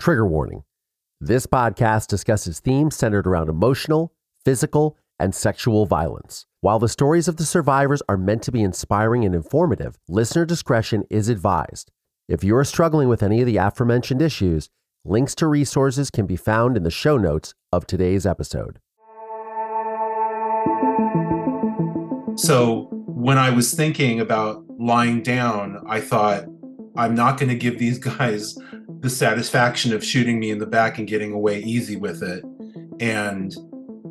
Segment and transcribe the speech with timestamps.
[0.00, 0.62] Trigger warning
[1.20, 6.46] this podcast discusses themes centered around emotional, physical, and sexual violence.
[6.62, 11.04] While the stories of the survivors are meant to be inspiring and informative, listener discretion
[11.10, 11.90] is advised.
[12.30, 14.70] If you are struggling with any of the aforementioned issues,
[15.04, 18.78] links to resources can be found in the show notes of today's episode.
[22.36, 26.46] So, when I was thinking about lying down, I thought,
[26.96, 28.56] I'm not going to give these guys
[29.00, 32.44] the satisfaction of shooting me in the back and getting away easy with it.
[33.00, 33.54] And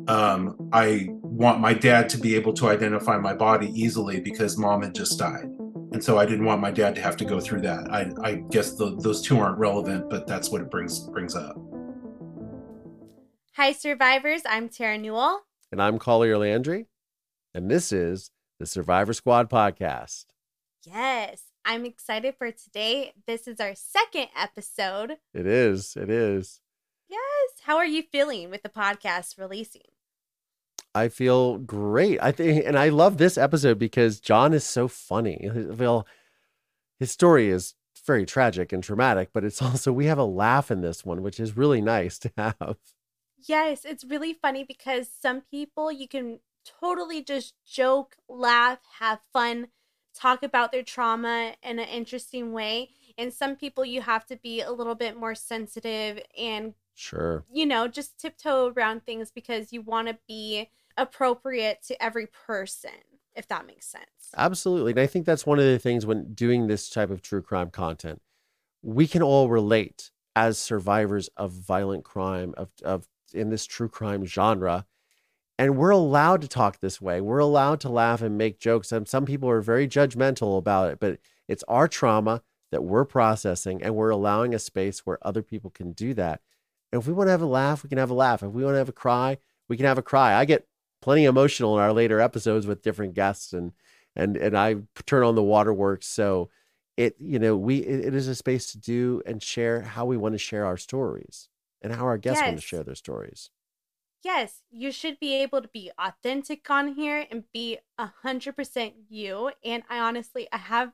[0.08, 4.82] um, I want my dad to be able to identify my body easily because mom
[4.82, 5.44] had just died.
[5.92, 7.90] And so I didn't want my dad to have to go through that.
[7.92, 11.56] I, I guess the, those two aren't relevant, but that's what it brings brings up.
[13.54, 14.42] Hi, survivors.
[14.48, 15.40] I'm Terra Newell.
[15.72, 16.86] And I'm Collier Landry.
[17.52, 20.26] And this is the Survivor Squad podcast.
[20.84, 21.42] Yes.
[21.64, 23.12] I'm excited for today.
[23.26, 25.18] This is our second episode.
[25.34, 25.96] It is.
[25.96, 26.60] It is.
[27.08, 27.20] Yes.
[27.62, 29.82] How are you feeling with the podcast releasing?
[30.94, 32.18] I feel great.
[32.20, 35.48] I think, and I love this episode because Jon is so funny.
[35.54, 36.06] Well,
[36.98, 37.74] his story is
[38.06, 41.38] very tragic and traumatic, but it's also we have a laugh in this one, which
[41.38, 42.76] is really nice to have.
[43.46, 49.68] Yes, it's really funny because some people you can totally just joke, laugh, have fun
[50.14, 52.90] talk about their trauma in an interesting way.
[53.18, 57.66] And some people you have to be a little bit more sensitive and sure, you
[57.66, 62.90] know, just tiptoe around things because you want to be appropriate to every person,
[63.34, 64.04] if that makes sense.
[64.36, 64.92] Absolutely.
[64.92, 67.70] And I think that's one of the things when doing this type of true crime
[67.70, 68.22] content,
[68.82, 74.24] we can all relate as survivors of violent crime, of, of in this true crime
[74.24, 74.86] genre
[75.60, 77.20] and we're allowed to talk this way.
[77.20, 78.92] We're allowed to laugh and make jokes.
[78.92, 82.40] And some people are very judgmental about it, but it's our trauma
[82.72, 86.40] that we're processing and we're allowing a space where other people can do that.
[86.90, 88.42] And if we want to have a laugh, we can have a laugh.
[88.42, 89.36] If we want to have a cry,
[89.68, 90.34] we can have a cry.
[90.34, 90.66] I get
[91.02, 93.72] plenty emotional in our later episodes with different guests and
[94.16, 96.06] and and I turn on the waterworks.
[96.06, 96.48] So
[96.96, 100.16] it you know we it, it is a space to do and share how we
[100.16, 101.50] want to share our stories
[101.82, 102.48] and how our guests yes.
[102.48, 103.50] want to share their stories
[104.22, 108.94] yes, you should be able to be authentic on here and be a hundred percent
[109.08, 109.50] you.
[109.64, 110.92] And I honestly, I have,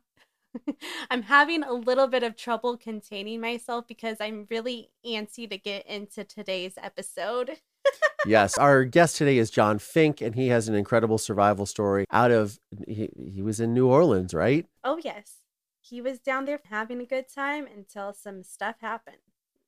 [1.11, 5.87] I'm having a little bit of trouble containing myself because I'm really antsy to get
[5.87, 7.59] into today's episode.
[8.27, 12.31] yes, our guest today is Jon Finck, and he has an incredible survival story out
[12.31, 14.67] of, he, he was in New Orleans, right?
[14.83, 15.37] Oh, yes.
[15.81, 19.19] He was down there having a good time until some stuff happened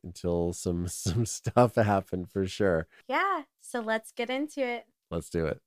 [0.05, 2.87] until some some stuff happened for sure.
[3.09, 4.85] Yeah, so let's get into it.
[5.11, 5.61] Let's do it.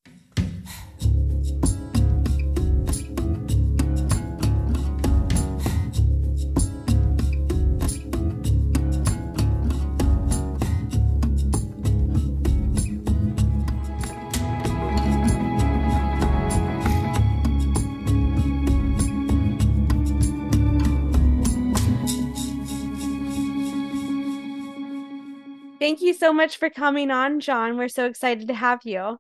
[25.82, 27.76] Thank you so much for coming on, Jon.
[27.76, 29.18] We're so excited to have you.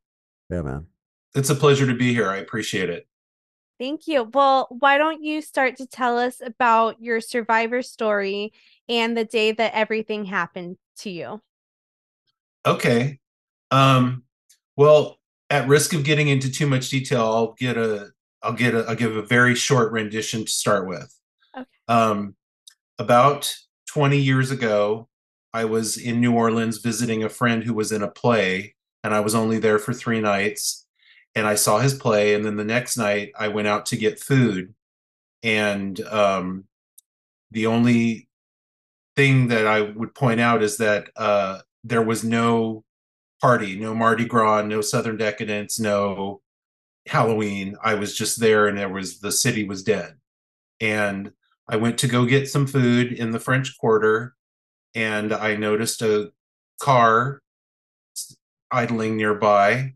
[0.47, 0.85] Yeah, man.
[1.33, 2.29] It's a pleasure to be here.
[2.29, 3.07] I appreciate it.
[3.79, 4.29] Thank you.
[4.31, 8.53] Well, why don't you start to tell us about your survivor story
[8.87, 11.41] and the day that everything happened to you?
[12.63, 13.19] Okay.
[13.71, 14.21] Um,
[14.75, 15.17] well,
[15.49, 18.09] at risk of getting into too much detail, I'll get a
[18.43, 21.11] I'll get a I'll give a very short rendition to start with.
[21.57, 21.65] Okay.
[21.87, 22.35] Um,
[22.99, 23.51] about
[23.87, 25.07] 20 years ago,
[25.53, 29.19] I was in New Orleans visiting a friend who was in a play, and I
[29.19, 30.85] was only there for three nights.
[31.33, 34.19] And I saw his play, and then the next night I went out to get
[34.19, 34.73] food.
[35.43, 36.65] And um,
[37.51, 38.27] the only
[39.15, 42.83] thing that I would point out is that uh, there was no
[43.41, 46.41] party, no Mardi Gras, no Southern Decadence, no
[47.07, 47.75] Halloween.
[47.83, 50.15] I was just there, and there was the city was dead.
[50.79, 51.31] And
[51.67, 54.35] I went to go get some food in the French Quarter,
[54.95, 56.31] and I noticed a
[56.81, 57.41] car
[58.71, 59.93] idling nearby.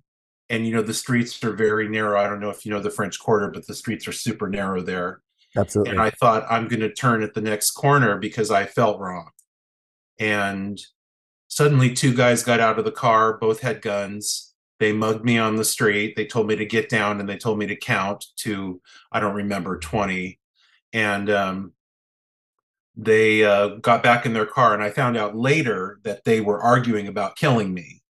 [0.50, 2.20] And you know, the streets are very narrow.
[2.20, 4.82] I don't know if you know the French Quarter, but the streets are super narrow
[4.82, 5.22] there.
[5.58, 5.92] Absolutely.
[5.92, 9.30] And I thought I'm going to turn at the next corner because I felt wrong.
[10.20, 10.80] And
[11.48, 14.54] suddenly, two guys got out of the car, both had guns.
[14.80, 16.16] They mugged me on the street.
[16.16, 18.82] They told me to get down and they told me to count to,
[19.12, 20.38] I don't remember, 20.
[20.92, 21.74] And um,
[22.98, 26.62] they uh, got back in their car and i found out later that they were
[26.62, 28.02] arguing about killing me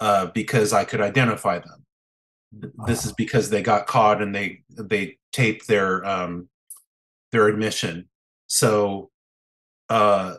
[0.00, 1.84] uh, because i could identify them
[2.86, 6.48] this is because they got caught and they they taped their um
[7.32, 8.08] their admission
[8.46, 9.10] so
[9.88, 10.34] uh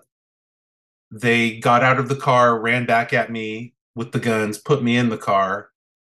[1.16, 4.98] they got out of the car, ran back at me with the guns, put me
[4.98, 5.70] in the car.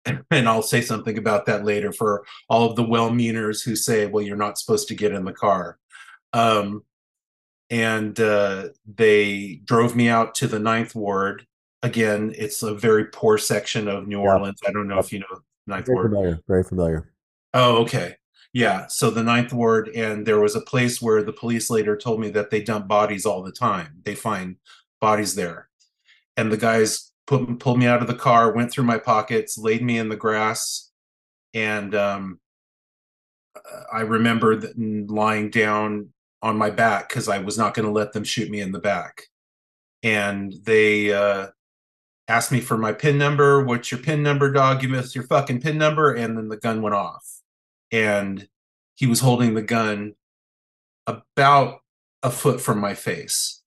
[0.31, 4.05] And I'll say something about that later for all of the well meaners who say,
[4.05, 5.77] well, you're not supposed to get in the car.
[6.31, 6.83] Um,
[7.69, 11.45] and uh, they drove me out to the ninth ward.
[11.83, 14.59] Again, it's a very poor section of New Orleans.
[14.67, 16.11] I don't know if you know ninth Very ward.
[16.11, 16.39] familiar.
[16.47, 17.11] Very familiar.
[17.53, 18.15] Oh, okay.
[18.53, 18.87] Yeah.
[18.87, 22.29] So the ninth ward, and there was a place where the police later told me
[22.31, 24.01] that they dump bodies all the time.
[24.03, 24.55] They find
[24.99, 25.69] bodies there.
[26.35, 29.83] And the guys put pulled me out of the car, went through my pockets, laid
[29.83, 30.91] me in the grass,
[31.53, 32.39] and um,
[33.91, 36.09] I remember lying down
[36.41, 38.79] on my back because I was not going to let them shoot me in the
[38.79, 39.23] back.
[40.03, 41.47] And they uh,
[42.27, 43.63] asked me for my pin number.
[43.63, 44.83] What's your pin number, dog?
[44.83, 46.13] You missed your fucking pin number.
[46.13, 47.25] And then the gun went off.
[47.91, 48.47] And
[48.95, 50.15] he was holding the gun
[51.05, 51.79] about
[52.23, 53.61] a foot from my face.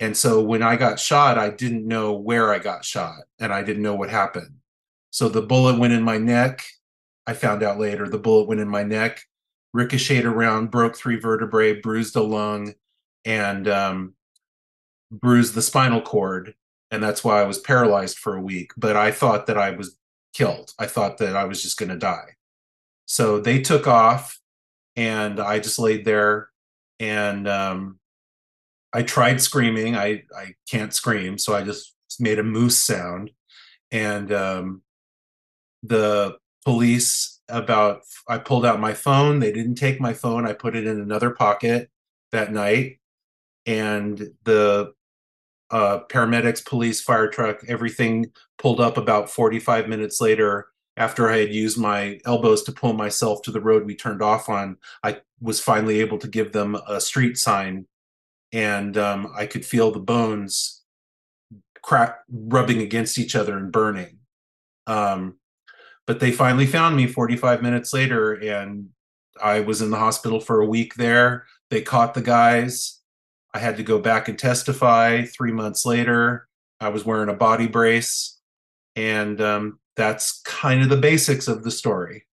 [0.00, 3.62] And so when I got shot, I didn't know where I got shot and I
[3.62, 4.56] didn't know what happened.
[5.10, 6.64] So the bullet went in my neck.
[7.26, 9.22] I found out later the bullet went in my neck,
[9.76, 12.74] ricocheted around, broke three vertebrae, bruised a lung,
[13.24, 14.14] and um,
[15.10, 16.54] bruised the spinal cord.
[16.90, 18.72] And that's why I was paralyzed for a week.
[18.76, 19.96] But I thought that I was
[20.32, 20.72] killed.
[20.78, 22.36] I thought that I was just going to die.
[23.06, 24.40] So they took off,
[24.96, 26.48] and I just laid there
[26.98, 27.98] and um,
[28.92, 29.96] I tried screaming.
[29.96, 33.30] I I can't scream, so I just made a moose sound,
[33.90, 34.82] and um,
[35.82, 39.40] the police about I pulled out my phone.
[39.40, 40.46] They didn't take my phone.
[40.46, 41.90] I put it in another pocket
[42.32, 42.98] that night,
[43.66, 44.92] and the
[45.70, 51.52] uh, paramedics, police, fire truck, everything pulled up about 45 minutes later after I had
[51.52, 55.60] used my elbows to pull myself to the road we turned off on, I was
[55.60, 57.86] finally able to give them a street sign,
[58.52, 60.82] and um, I could feel the bones
[61.82, 64.18] crack rubbing against each other and burning.
[64.86, 65.36] Um,
[66.06, 68.90] but they finally found me 45 minutes later, and
[69.42, 71.46] I was in the hospital for a week there.
[71.70, 73.00] They caught the guys.
[73.52, 76.48] I had to go back and testify three months later.
[76.80, 78.38] I was wearing a body brace,
[78.94, 82.26] and um, that's kind of the basics of the story.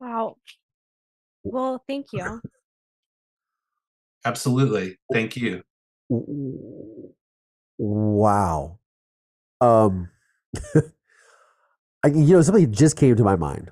[0.00, 0.36] Wow.
[1.44, 2.40] Well, thank you.
[4.24, 4.98] Absolutely.
[5.12, 5.62] Thank you.
[7.78, 8.78] Wow.
[9.60, 10.08] Um,
[12.04, 13.70] I, you know, something that just came to my mind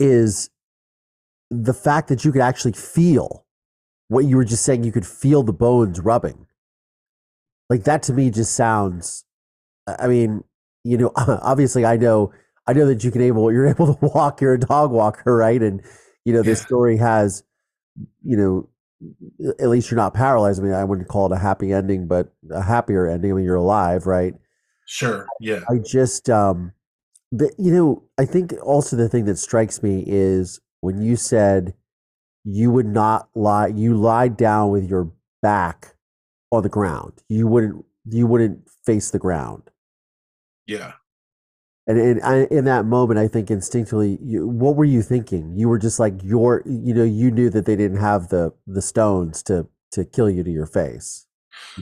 [0.00, 0.50] is
[1.50, 3.46] the fact that you could actually feel
[4.08, 4.84] what you were just saying.
[4.84, 6.46] You could feel the bones rubbing.
[7.68, 9.24] Like that to me just sounds.
[9.86, 10.44] I mean,
[10.84, 12.32] you know, obviously I know
[12.66, 14.40] I know that you can able you're able to walk.
[14.40, 15.62] You're a dog walker, right?
[15.62, 15.82] And
[16.24, 16.66] you know, this Yeah.
[16.66, 17.44] story has,
[18.22, 18.68] you know,
[19.60, 20.60] at least you're not paralyzed.
[20.60, 23.30] I mean, I wouldn't call it a happy ending, but a happier ending.
[23.32, 24.34] I mean, you're alive, right?
[24.86, 25.26] Sure.
[25.40, 25.60] Yeah.
[25.68, 26.72] I just, um,
[27.32, 31.74] but you know, I think also the thing that strikes me is when you said
[32.44, 35.94] you would not lie, you lied down with your back
[36.50, 37.22] on the ground.
[37.28, 39.70] You wouldn't, you wouldn't face the ground.
[40.66, 40.92] Yeah.
[41.86, 45.54] And in, I, in that moment, I think instinctively, you, what were you thinking?
[45.56, 48.82] You were just like your, you know, you knew that they didn't have the the
[48.82, 51.26] stones to to kill you to your face.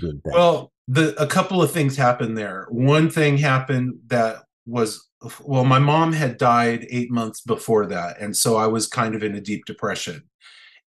[0.00, 0.20] You.
[0.24, 2.66] Well, the a couple of things happened there.
[2.70, 5.05] One thing happened that was
[5.44, 9.22] well, my mom had died eight months before that, and so I was kind of
[9.22, 10.22] in a deep depression.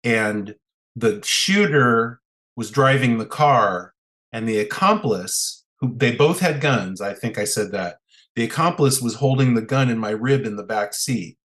[0.05, 0.55] And
[0.97, 2.21] the shooter
[2.57, 3.95] was driving the car,
[4.33, 7.01] and the accomplice, who they both had guns.
[7.01, 7.99] I think I said that.
[8.37, 11.39] The accomplice was holding the gun in my rib in the back seat,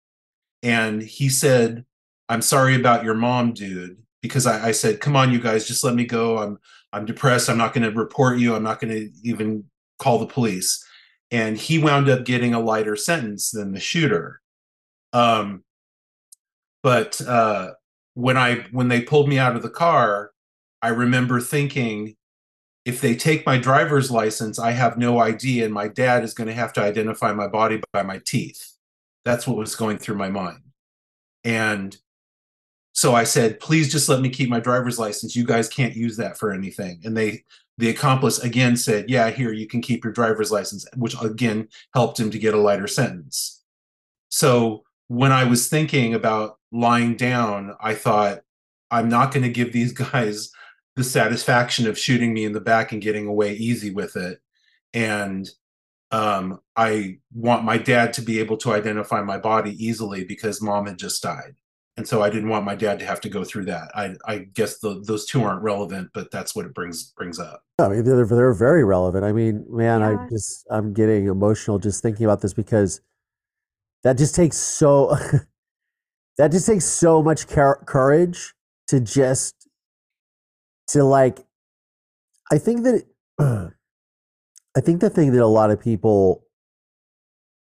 [0.63, 1.85] and he said,
[2.29, 5.85] "I'm sorry about your mom, dude." Because I, I said, "Come on, you guys, just
[5.85, 6.39] let me go.
[6.39, 6.59] I'm
[6.93, 7.49] I'm depressed.
[7.49, 8.55] I'm not going to report you.
[8.55, 9.65] I'm not going to even
[9.99, 10.85] call the police.
[11.33, 14.41] And he wound up getting a lighter sentence than the shooter.
[15.13, 15.65] Um,
[16.83, 17.73] but uh,
[18.15, 20.33] when I when they pulled me out of the car,
[20.83, 22.17] I remember thinking,
[22.85, 26.49] if they take my driver's license, I have no ID, and my dad is going
[26.49, 28.73] to have to identify my body by my teeth.
[29.25, 30.59] That's what was going through my mind.
[31.45, 31.97] And
[32.93, 35.35] so I said, please just let me keep my driver's license.
[35.35, 37.01] You guys can't use that for anything.
[37.05, 37.45] And they,
[37.79, 42.21] the accomplice again said, yeah, here, you can keep your driver's license, which again helped
[42.21, 43.63] him to get a lighter sentence.
[44.29, 48.41] So when I was thinking about lying down, I thought,
[48.91, 50.51] I'm not going to give these guys
[50.95, 54.39] the satisfaction of shooting me in the back and getting away easy with it.
[54.93, 55.49] And
[56.11, 60.85] um, I want my dad to be able to identify my body easily because mom
[60.85, 61.55] had just died
[61.97, 63.91] and so I didn't want my dad to have to go through that.
[63.95, 67.63] I I guess the, those two aren't relevant, but that's what it brings brings up.
[67.79, 69.25] I mean, they're they're very relevant.
[69.25, 70.27] I mean, man, I Yeah.
[70.31, 73.01] just I'm getting emotional just thinking about this because
[74.05, 75.15] that just takes so
[76.39, 78.55] that just takes so much cour- courage
[78.89, 79.69] to just
[80.89, 81.45] to like.
[82.51, 83.05] I think that
[84.77, 86.45] I think the thing that a lot of people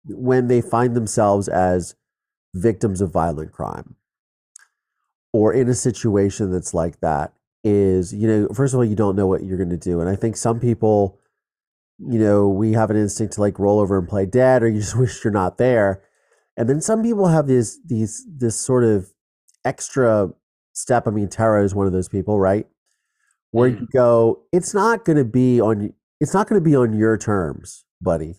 [0.08, 1.94] when they find themselves as
[2.54, 3.96] victims of violent crime
[5.36, 9.16] or in a situation that's like that is you know first of all you don't
[9.16, 11.18] know what you're going to do and i think some people
[11.98, 14.80] you know we have an instinct to like roll over and play dead or you
[14.80, 16.02] just wish you're not there
[16.56, 19.12] and then some people have these these this sort of
[19.64, 20.30] extra
[20.72, 22.66] step i mean Terra is one of those people right?
[23.52, 23.90] Where you mm.
[23.92, 27.84] go it's not going to be on it's not going to be on your terms
[28.00, 28.36] buddy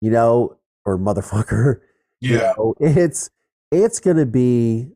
[0.00, 1.80] you know or motherfucker
[2.20, 3.30] you Yeah, know, it's
[3.70, 4.88] it's gonna be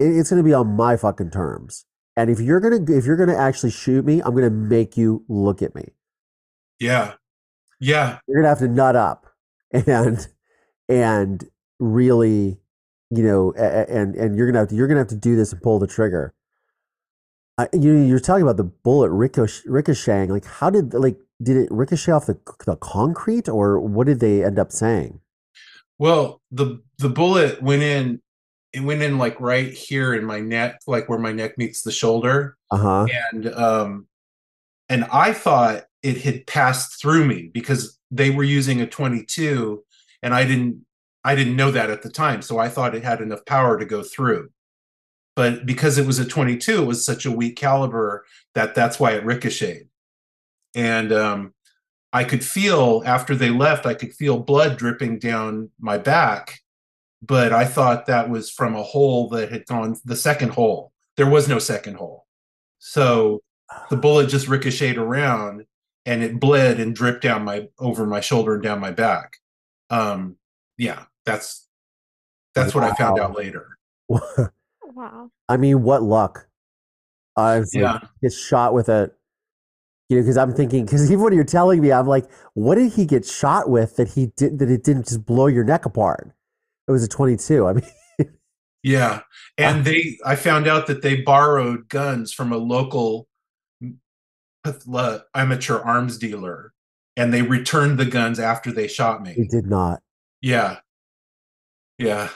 [0.00, 1.86] it- it's gonna be on my fucking terms.
[2.16, 5.62] And if you're gonna if you're gonna actually shoot me, I'm gonna make you look
[5.62, 5.90] at me.
[6.80, 7.14] yeah,
[7.80, 9.26] yeah, You're gonna have to nut up
[9.72, 10.26] and
[10.88, 11.44] and
[11.80, 12.58] really,
[13.10, 15.60] you know, and and you're gonna have to you're gonna have to do this and
[15.62, 16.34] pull the trigger.
[17.58, 20.30] I, you you're talking about the bullet ricochet, ricocheting.
[20.30, 24.44] Like, how did like did it ricochet off the the concrete, or what did they
[24.44, 25.20] end up saying?
[25.98, 28.20] Well, the the bullet went in.
[28.74, 31.92] It went in like right here in my neck, like where my neck meets the
[31.92, 33.06] shoulder, Uh huh.
[33.32, 34.06] and um,
[34.88, 39.82] and I thought it had passed through me because they were using a 22,
[40.22, 40.84] and I didn't
[41.22, 43.86] I didn't know that at the time, so I thought it had enough power to
[43.86, 44.50] go through.
[45.36, 49.12] But because it was a 22, it was such a weak caliber that that's why
[49.12, 49.88] it ricocheted,
[50.74, 51.54] and um,
[52.12, 56.60] I could feel after they left, I could feel blood dripping down my back,
[57.26, 60.92] but I thought that was from a hole that had gone the second hole.
[61.16, 62.26] There was no second hole.
[62.78, 63.40] So
[63.90, 65.64] the bullet just ricocheted around
[66.06, 69.36] and it bled and dripped down my over my shoulder and down my back.
[69.90, 70.36] Um
[70.76, 71.66] yeah, that's
[72.54, 73.78] that's what I found out later.
[74.94, 75.30] Wow.
[75.48, 76.46] I mean, what luck?
[77.36, 77.98] I was like, Yeah.
[78.22, 79.10] get shot with a,
[80.08, 82.92] you know, because I'm thinking, because even when you're telling me, I'm like, what did
[82.92, 86.32] he get shot with that he did that it didn't just blow your neck apart?
[86.88, 87.66] It was a 22.
[87.66, 87.84] I mean,
[88.82, 89.20] Yeah.
[89.58, 93.28] And they I found out that they borrowed guns from a local
[94.64, 96.72] uh, amateur arms dealer
[97.16, 99.46] and they returned the guns after they shot me.
[99.48, 100.02] did not.
[100.42, 100.78] Yeah.
[101.98, 102.30] Yeah.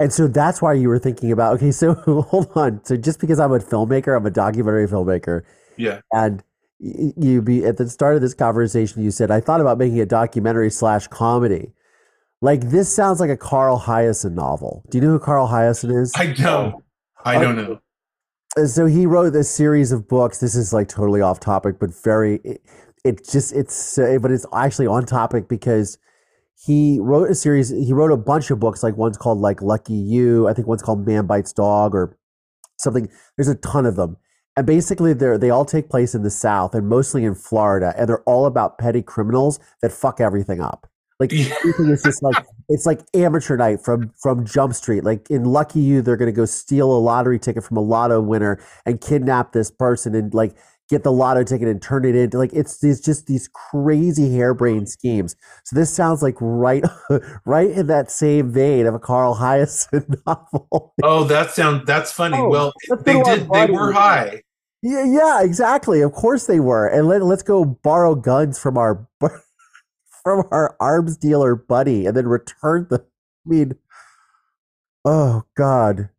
[0.00, 1.94] And so that's why you were thinking about, okay, so
[2.28, 2.82] hold on.
[2.84, 5.42] So just because I'm a filmmaker, I'm a documentary filmmaker,
[5.76, 6.00] Yeah.
[6.10, 6.42] and
[6.80, 10.06] you be at the start of this conversation, you said, I thought about making a
[10.06, 11.72] documentary slash comedy.
[12.42, 14.84] Like this sounds like a Carl Hiaasen novel.
[14.90, 16.12] Do you know who Carl Hiaasen is?
[16.16, 16.74] I don't.
[17.24, 17.80] I don't know.
[18.66, 20.38] So he wrote this series of books.
[20.38, 22.40] This is like totally off topic, but very.
[22.42, 22.60] It,
[23.04, 25.98] it just it's uh, but it's actually on topic because
[26.66, 27.70] he wrote a series.
[27.70, 28.82] He wrote a bunch of books.
[28.82, 30.48] Like one's called like Lucky You.
[30.48, 32.18] I think one's called Man Bites Dog or
[32.80, 33.08] something.
[33.36, 34.16] There's a ton of them,
[34.56, 38.08] and basically they they all take place in the South and mostly in Florida, and
[38.08, 40.88] they're all about petty criminals that fuck everything up.
[41.20, 41.54] Like Yeah.
[41.60, 45.04] everything is just like it's like amateur night from from Jump Street.
[45.04, 48.60] Like in Lucky You, they're gonna go steal a lottery ticket from a lotto winner
[48.86, 50.54] and kidnap this person and like
[50.88, 54.88] get the lotto ticket and turn it into like it's these just these crazy harebrained
[54.88, 55.36] schemes.
[55.64, 56.84] So this sounds like right
[57.46, 60.92] right in that same vein of a Carl Hiaasen novel.
[61.02, 62.36] Oh, that sounds that's funny.
[62.38, 62.72] Oh, well,
[63.04, 64.42] they go to our did they were high.
[64.82, 66.00] yeah, yeah, exactly.
[66.02, 66.86] Of course they were.
[66.88, 69.06] And let, let's go borrow guns from our
[70.22, 73.74] from our arms dealer buddy and then return the I mean
[75.04, 76.10] oh god.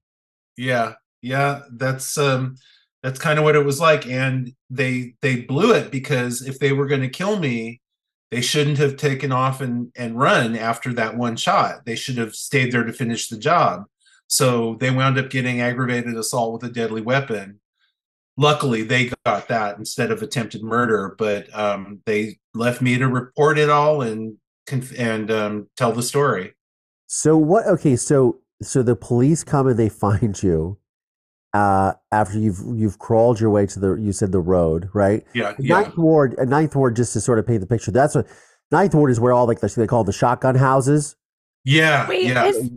[0.58, 0.96] Yeah.
[1.22, 2.58] Yeah, that's um
[3.02, 6.74] that's kind of what it was like and they they blew it because if they
[6.74, 7.82] were going to kill me,
[8.32, 11.86] they shouldn't have taken off and and run after that one shot.
[11.86, 13.86] They should have stayed there to finish the job.
[14.28, 17.60] So they wound up getting aggravated assault with a deadly weapon.
[18.38, 23.60] Luckily, they got that instead of attempted murder, but um, they left me to report
[23.60, 24.38] it all and
[24.98, 26.54] and um, tell the story.
[27.08, 30.78] So what okay, so so the police come and they find you
[31.54, 35.24] uh after you've you've crawled your way to the you said the road, right?
[35.34, 37.92] Yeah, yeah, Ninth Ward, uh, Ninth Ward, just to sort of paint the picture.
[37.92, 38.28] That's what
[38.72, 41.16] Ninth Ward is where all like the, they call the shotgun houses.
[41.64, 42.46] yeah, Wait, yeah.
[42.46, 42.72] is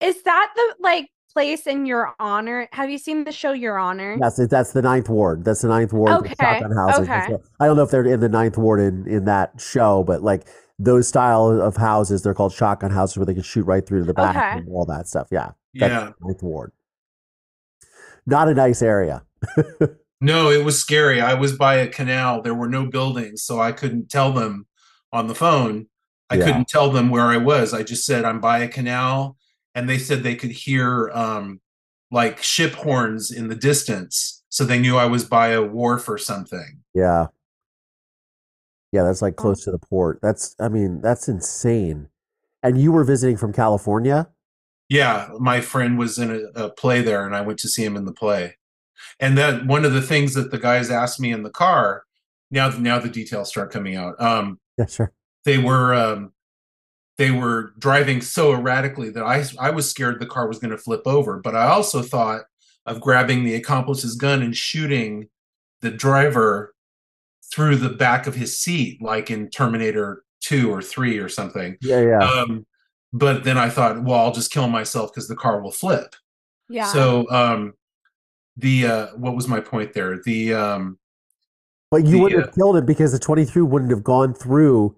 [0.00, 2.68] is that the like place in Your Honor?
[2.72, 4.16] Have you seen the show Your Honor?
[4.20, 4.48] That's it.
[4.50, 5.44] That's the Ninth Ward.
[5.44, 6.10] That's the Ninth Ward.
[6.12, 7.06] Okay, shotgun houses.
[7.06, 7.32] That's okay.
[7.34, 10.22] what- I don't know if they're in the Ninth Ward in in that show, but
[10.22, 10.46] like
[10.78, 12.22] those style of houses.
[12.22, 14.58] They're called shotgun houses where they can shoot right through to the back Okay.
[14.60, 15.28] and all that stuff.
[15.30, 16.10] Yeah, that's Yeah.
[16.22, 16.72] Ninth Ward.
[18.26, 19.22] Not a nice area.
[20.20, 21.20] No, it was scary.
[21.20, 22.40] I was by a canal.
[22.40, 24.66] There were no buildings, so I couldn't tell them
[25.12, 25.88] on the phone.
[26.30, 26.46] I Yeah.
[26.46, 27.74] couldn't tell them where I was.
[27.74, 29.36] I just said I'm by a canal,
[29.74, 31.60] and they said they could hear um,
[32.10, 36.18] like ship horns in the distance, so they knew I was by a wharf or
[36.18, 36.80] something.
[36.94, 37.26] Yeah.
[38.92, 40.20] Yeah, that's like close to the port.
[40.22, 42.08] That's, I mean, that's insane.
[42.62, 44.28] And you were visiting from California?
[44.88, 47.96] Yeah, my friend was in a, a play there, and I went to see him
[47.96, 48.56] in the play.
[49.18, 52.04] And then one of the things that the guys asked me in the car,
[52.52, 54.20] now now the details start coming out.
[54.20, 55.12] Um, Yeah, sure.
[55.44, 56.32] they were um,
[57.16, 60.78] they were driving so erratically that I I was scared the car was going to
[60.78, 61.38] flip over.
[61.38, 62.42] But I also thought
[62.86, 65.28] of grabbing the accomplice's gun and shooting
[65.80, 66.74] the driver
[67.52, 71.76] through the back of his seat, like in Terminator Two or Three or something.
[71.80, 72.18] Yeah, yeah.
[72.18, 72.66] Um,
[73.12, 76.16] but then I thought, well, I'll just kill myself because the car will flip.
[76.68, 76.86] Yeah.
[76.86, 77.74] So um,
[78.56, 80.20] the uh, what was my point there?
[80.24, 80.98] The um,
[81.90, 84.96] But you the, wouldn't uh, have killed it because the 23 wouldn't have gone through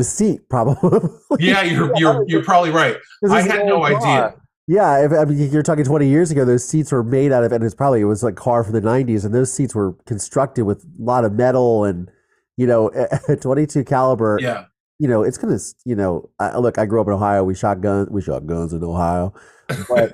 [0.00, 1.10] the seat, probably.
[1.38, 2.96] yeah, you're you're you're probably right.
[3.30, 3.96] I had no car.
[3.96, 4.34] idea.
[4.66, 7.50] Yeah, if, I mean, you're talking 20 years ago, those seats were made out of,
[7.50, 10.62] and it's probably, it was like car from the 90s, and those seats were constructed
[10.62, 12.08] with a lot of metal and,
[12.56, 12.88] you know,
[13.28, 14.66] a 22 caliber, Yeah,
[15.00, 17.42] you know, it's to, you know, I, look, I grew up in Ohio.
[17.42, 19.34] We shot guns, we shot guns in Ohio.
[19.88, 20.12] But,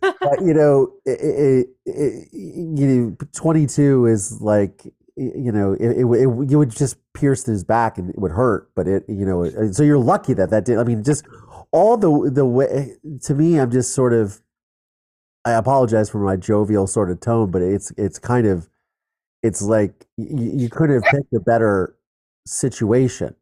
[0.00, 6.04] but you know, it, it, it, you know, 22 is like, you know, it, it,
[6.04, 8.70] it, you would just pierce his back and it would hurt.
[8.74, 10.78] But it, you know, so you're lucky that that did.
[10.78, 11.24] I mean, just
[11.72, 14.40] all the the way to me, I'm just sort of.
[15.46, 18.68] I apologize for my jovial sort of tone, but it's it's kind of,
[19.42, 21.94] it's like you, you could have picked a better
[22.46, 23.34] situation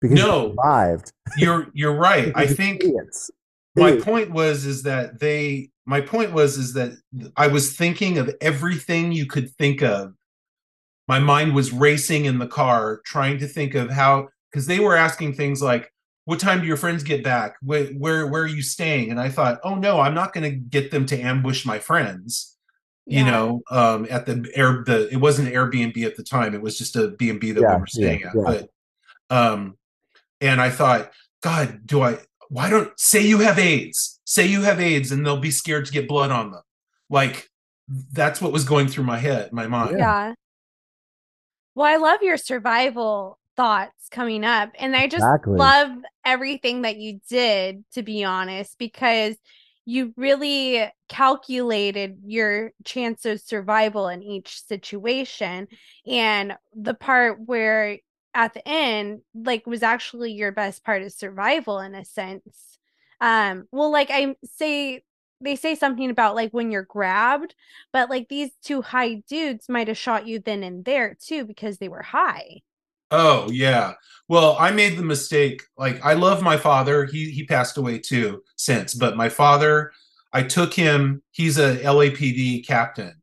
[0.00, 0.48] because you No.
[0.50, 1.12] survived.
[1.38, 2.32] you're you're right.
[2.36, 3.30] I think idiots.
[3.76, 6.92] my point was is that they my point was is that
[7.36, 10.14] I was thinking of everything you could think of.
[11.08, 14.96] My mind was racing in the car trying to think of how because they were
[14.96, 15.92] asking things like
[16.24, 17.54] what time do your friends get back?
[17.62, 19.10] Where where where are you staying?
[19.10, 22.56] And I thought, "Oh no, I'm not going to get them to ambush my friends."
[23.08, 26.54] You know, um at the air the it wasn't Airbnb at the time.
[26.54, 28.34] It was just a B&B that Yeah, we were staying yeah, at.
[28.34, 28.42] yeah.
[29.28, 29.78] But um
[30.40, 34.20] and I thought, God, do I why don't say you have AIDS?
[34.24, 36.62] Say you have AIDS and they'll be scared to get blood on them.
[37.08, 37.48] Like
[38.10, 39.98] that's what was going through my head, my mind.
[39.98, 40.34] Yeah.
[41.76, 44.70] Well, I love your survival thoughts coming up.
[44.78, 45.46] And I just Exactly.
[45.46, 45.90] love
[46.24, 49.36] everything that you did, to be honest, because
[49.84, 55.68] you really calculated your chance of survival in each situation.
[56.06, 57.98] And the part where
[58.34, 62.78] at the end, like, was actually your best part of survival in a sense.
[63.20, 65.02] Um, well, like I say,
[65.40, 67.54] they say something about like when you're grabbed,
[67.92, 71.78] but like these two high dudes might have shot you then and there too because
[71.78, 72.62] they were high.
[73.10, 73.94] Oh yeah.
[74.28, 75.62] Well, I made the mistake.
[75.78, 77.04] Like I love my father.
[77.04, 79.92] He he passed away too since, but my father,
[80.32, 83.14] I took him, he's a LAPD captain.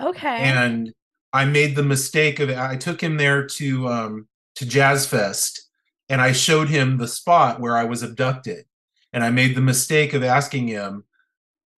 [0.00, 0.28] Okay.
[0.42, 0.92] and
[1.32, 5.68] I made the mistake of I took him there to um to Jazz Fest
[6.08, 8.66] and I showed him the spot where I was abducted
[9.12, 11.04] and I made the mistake of asking him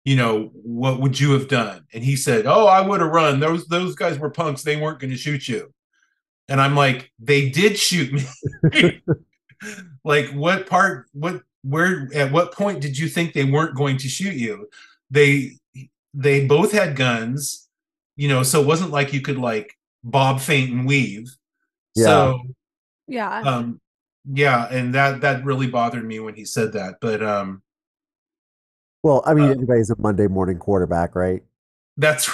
[0.05, 1.87] you know what would you have done?
[1.93, 3.41] And he said oh I would have run.
[3.41, 4.63] Those those guys were punks.
[4.63, 5.73] They weren't going to shoot you.
[6.49, 9.01] And I'm like they did shoot me.
[10.05, 14.09] Like what part what where at what point did you think they weren't going to
[14.09, 14.69] shoot you?
[15.11, 15.53] They
[16.13, 17.69] they both had guns
[18.17, 21.35] you know so it wasn't like you could like bob feint and weave.
[21.95, 22.05] Yeah.
[22.05, 22.41] so
[23.09, 23.41] yeah.
[23.41, 23.81] um
[24.31, 27.63] yeah and that that really bothered me when he said that but um
[29.05, 31.43] Well, I mean, Uh, everybody's a Monday morning quarterback, right?
[31.97, 32.29] that's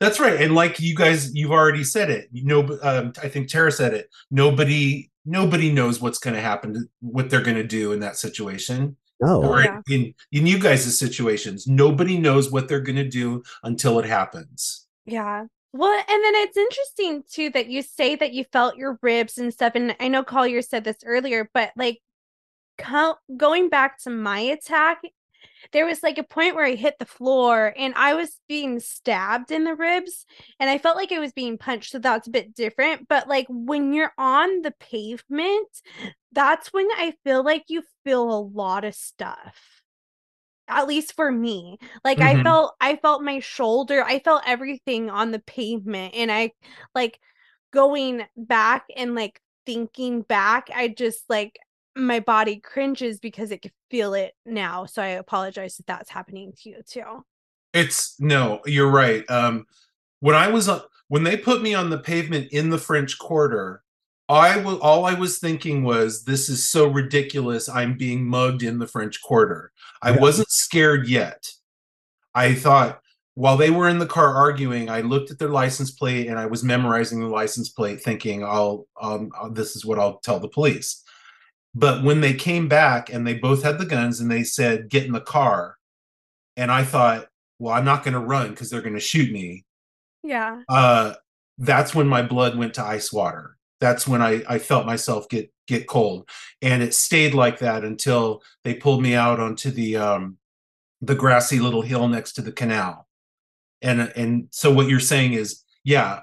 [0.00, 3.48] that's right and like you guys you've already said it you know um, i think
[3.48, 7.92] Terra said it nobody nobody knows what's going to happen what they're going to do
[7.92, 9.44] in that situation No.
[9.44, 9.80] or Yeah.
[9.88, 14.88] in in you guys' situations nobody knows what they're going to do until it happens
[15.06, 15.44] Yeah.
[15.72, 19.52] Well, and then it's interesting too that you say that you felt your ribs and
[19.52, 19.74] stuff.
[19.76, 21.98] And I know Collier said this earlier, but like
[22.76, 24.98] co- going back to my attack,
[25.72, 29.50] there was like a point where I hit the floor and I was being stabbed
[29.52, 30.26] in the ribs
[30.58, 31.92] and I felt like I was being punched.
[31.92, 33.08] So that's a bit different.
[33.08, 35.68] But like when you're on the pavement,
[36.32, 39.82] that's when I feel like you feel a lot of stuff.
[40.68, 41.78] At least for me.
[42.04, 42.42] Like I Mhm.
[42.42, 46.52] felt I felt my shoulder, I felt everything on the pavement and I
[46.94, 47.18] like
[47.72, 51.58] going back and like thinking back, I just like
[51.96, 54.86] my body cringes because it can feel it now.
[54.86, 57.24] So I apologize if that's happening to you too.
[57.72, 59.28] It's no, you're right.
[59.30, 59.66] Um,
[60.20, 63.82] when I was on, when they put me on the pavement in the French Quarter,
[64.28, 67.68] I was all I was thinking was, this is so ridiculous.
[67.68, 69.72] I'm being mugged in the French Quarter.
[70.02, 70.20] I Yeah.
[70.20, 71.50] wasn't scared yet.
[72.34, 73.00] I thought
[73.34, 76.46] while they were in the car arguing, I looked at their license plate and I
[76.46, 80.48] was memorizing the license plate, thinking, "I'll, um, uh, this is what I'll tell the
[80.48, 81.02] police."
[81.74, 85.06] But when they came back and they both had the guns and they said, "Get
[85.06, 85.76] in the car,"
[86.56, 87.28] and I thought,
[87.58, 89.64] "Well, I'm not going to run because they're going to shoot me."
[90.22, 90.62] Yeah.
[90.68, 91.14] uh
[91.58, 95.52] that's when my blood went to ice water that's when i i felt myself get
[95.66, 96.28] get cold
[96.62, 100.36] and it stayed like that until they pulled me out onto the um
[101.00, 103.06] the grassy little hill next to the canal
[103.82, 106.20] and and so what you're saying is yeah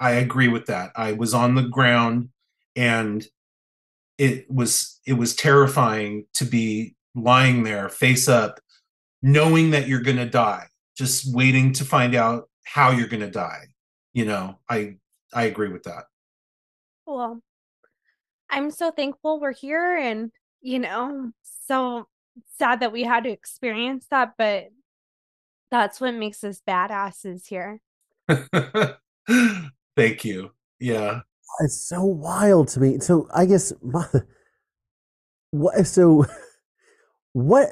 [0.00, 2.28] i agree with that i was on the ground
[2.76, 3.26] and
[4.18, 8.60] it was it was terrifying to be lying there face up
[9.22, 13.30] knowing that you're going to die just waiting to find out how you're going to
[13.30, 13.66] die
[14.14, 14.58] you know?
[14.70, 14.96] I
[15.34, 16.04] i agree with that.
[17.04, 17.42] Well,
[18.48, 20.30] I'm so thankful we're here and,
[20.62, 21.32] you know,
[21.66, 22.06] so
[22.56, 24.68] sad that we had to experience that, but
[25.70, 27.80] that's what makes us badasses here.
[29.96, 30.52] thank you.
[30.78, 31.20] Yeah
[31.60, 32.98] It's so wild to me.
[33.00, 34.06] So I guess my,
[35.50, 35.86] what?
[35.86, 36.26] So
[37.32, 37.70] what?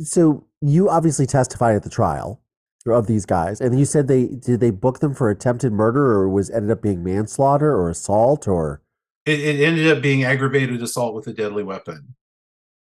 [0.00, 2.40] So you obviously testified at the trial
[2.86, 6.28] of these guys, and you said they did they book them for attempted murder, or
[6.28, 8.82] was ended up being manslaughter or assault, or
[9.26, 12.14] it, it ended up being aggravated assault with a deadly weapon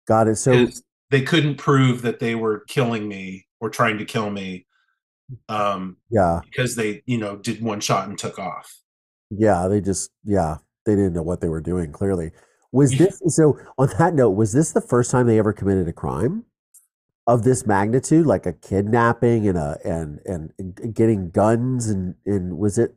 [0.06, 0.36] got it.
[0.36, 0.68] So
[1.10, 4.66] they couldn't prove that they were killing me or trying to kill me
[5.50, 8.80] um yeah, because they you know did one shot and took off
[9.38, 11.92] yeah, they just yeah they didn't know what they were doing.
[11.92, 12.32] Clearly,
[12.72, 13.58] was this so?
[13.78, 16.46] On that note, was this the first time they ever committed a crime?
[17.26, 22.58] Of this magnitude, like a kidnapping and a and and, and getting guns and and
[22.58, 22.96] was it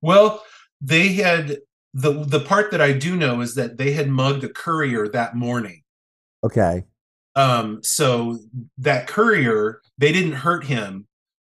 [0.00, 0.42] Well,
[0.80, 1.58] they had
[1.92, 5.34] the the part that I do know is that they had mugged a courier that
[5.34, 5.82] morning.
[6.44, 6.84] okay?
[7.34, 8.38] Um, so
[8.78, 11.07] that courier, they didn't hurt him,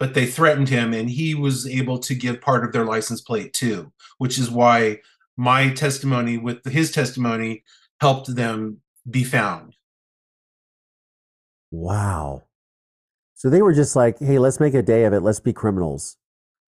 [0.06, 3.54] but they threatened him, and he was able to give part of their license plate
[3.54, 5.00] too, which is why
[5.36, 7.64] my testimony with his testimony
[8.00, 9.76] helped them be found.
[11.72, 12.44] Wow.
[13.34, 15.22] So they were just like, hey, let's make a day of it.
[15.22, 16.18] Let's be criminals.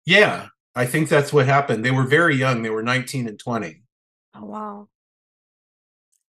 [0.06, 1.84] Yeah, I think that's what happened.
[1.84, 3.82] They were very young; they were 19 and 20.
[4.34, 4.88] Oh, wow.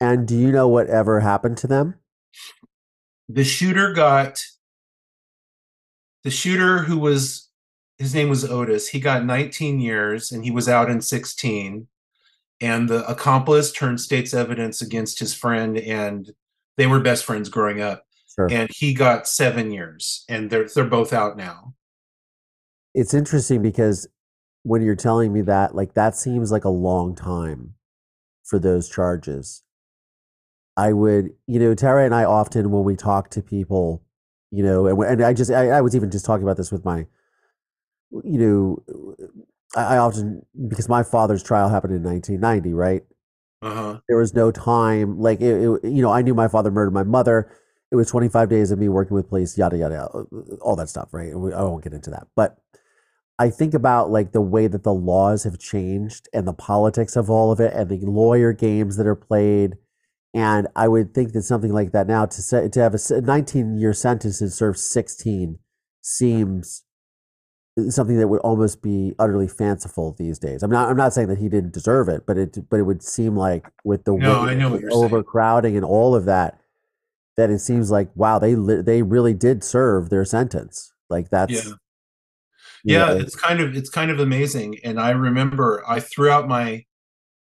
[0.00, 1.94] And do you know whatever happened to them?
[3.28, 4.40] the shooter got
[6.26, 7.48] the shooter who was
[7.98, 8.88] his name was Otis.
[8.88, 11.86] He got 19 years and he was out in 16.
[12.60, 16.28] And the accomplice turned state's evidence against his friend, and
[16.76, 18.04] they were best friends growing up.
[18.34, 18.48] Sure.
[18.50, 21.74] And he got seven years, and they're they're both out now.
[22.94, 24.08] It's interesting because
[24.62, 27.74] when you're telling me that, like, that seems like a long time
[28.42, 29.62] for those charges.
[30.78, 34.02] I would, you know, Terra and I often, when we talk to people,
[34.56, 36.84] you know, and, and I just, I, I was even just talking about this with
[36.84, 37.06] my,
[38.24, 39.14] you know,
[39.76, 43.02] I, I often, because my father's trial happened in 1990, right?
[43.62, 43.98] Uh-huh.
[44.06, 47.02] there was no time like it, it- you know i knew my father murdered my
[47.02, 47.50] mother
[47.90, 50.26] it was 25 days of me working with police yada yada yada,
[50.60, 52.58] all that stuff right We- i won't get into that but
[53.38, 57.30] i think about like the way that the laws have changed and the politics of
[57.30, 59.78] all of it and the lawyer games that are played
[60.34, 63.78] and i would think that something like that now to say to have a 19
[63.78, 65.58] year sentence and serve 16
[66.02, 66.84] seems
[67.78, 70.62] uh, something that would almost be utterly fanciful these days.
[70.62, 73.02] I'm not I'm not saying that he didn't deserve it, but it but it would
[73.02, 74.90] seem like with the No, know and what saying.
[74.92, 76.58] overcrowding and all of that,
[77.36, 80.92] that it seems like wow they li- they really did serve their sentence.
[81.10, 81.72] Like that's Yeah.
[82.84, 86.46] yeah know, it's kind of it's kind of amazing and i remember i threw out
[86.48, 86.84] my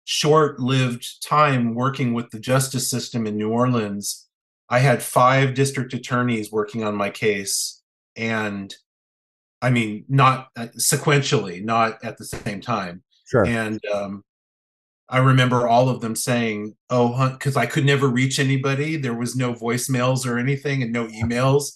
[0.05, 4.29] short-lived time working with the justice system in new orleans.
[4.69, 7.83] I had five district attorneys working on my case
[8.17, 8.75] and
[9.61, 13.03] i mean not uh, sequentially not at the same time.
[13.27, 13.45] Sure.
[13.47, 14.23] And um,
[15.09, 18.97] i remember all of them saying oh because i could never reach anybody.
[18.97, 21.73] There was no voicemails or anything and no emails.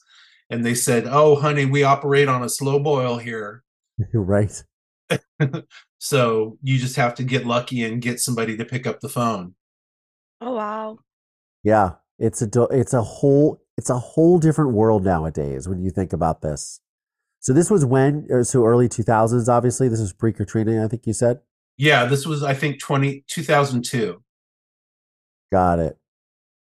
[0.50, 3.64] And they said oh honey we operate on a slow boil here.
[4.14, 4.62] Right.
[5.98, 9.54] so you just have to get lucky and get somebody to pick up the phone.
[10.40, 10.98] Oh, wow.
[11.64, 16.12] Yeah, it's a it's a whole it's a whole different world nowadays when you think
[16.12, 16.80] about this.
[17.40, 21.06] So this was when uh, so early 2000s obviously this was pre Katrina I think
[21.06, 21.40] you said.
[21.76, 24.22] Yeah, this was I think 20 2002.
[25.50, 25.98] Got it.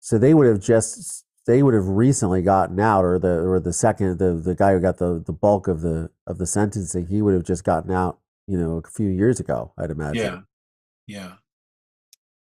[0.01, 3.73] So they would have just they would have recently gotten out, or the or the
[3.73, 7.23] second the the guy who got the the bulk of the of the sentencing, he
[7.23, 9.73] would have just gotten out, you know, a few years ago.
[9.79, 10.23] I'd imagine.
[10.23, 10.41] Yeah,
[11.07, 11.33] yeah.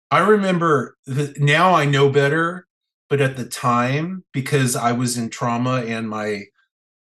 [0.09, 2.67] I remember the, now I know better,
[3.09, 6.43] but at the time because I was in trauma and my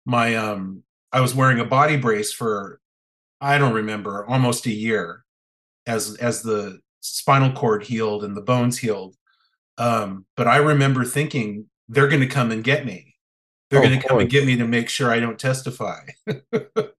[0.06, 2.80] my um I was wearing a body brace for
[3.42, 5.24] I don't remember almost a year
[5.86, 9.16] as as the spinal cord healed and the bones healed.
[9.78, 13.16] Um, but I remember thinking they're going to come and get me.
[13.70, 16.00] They're Oh, going to come and get me to make sure I don't testify.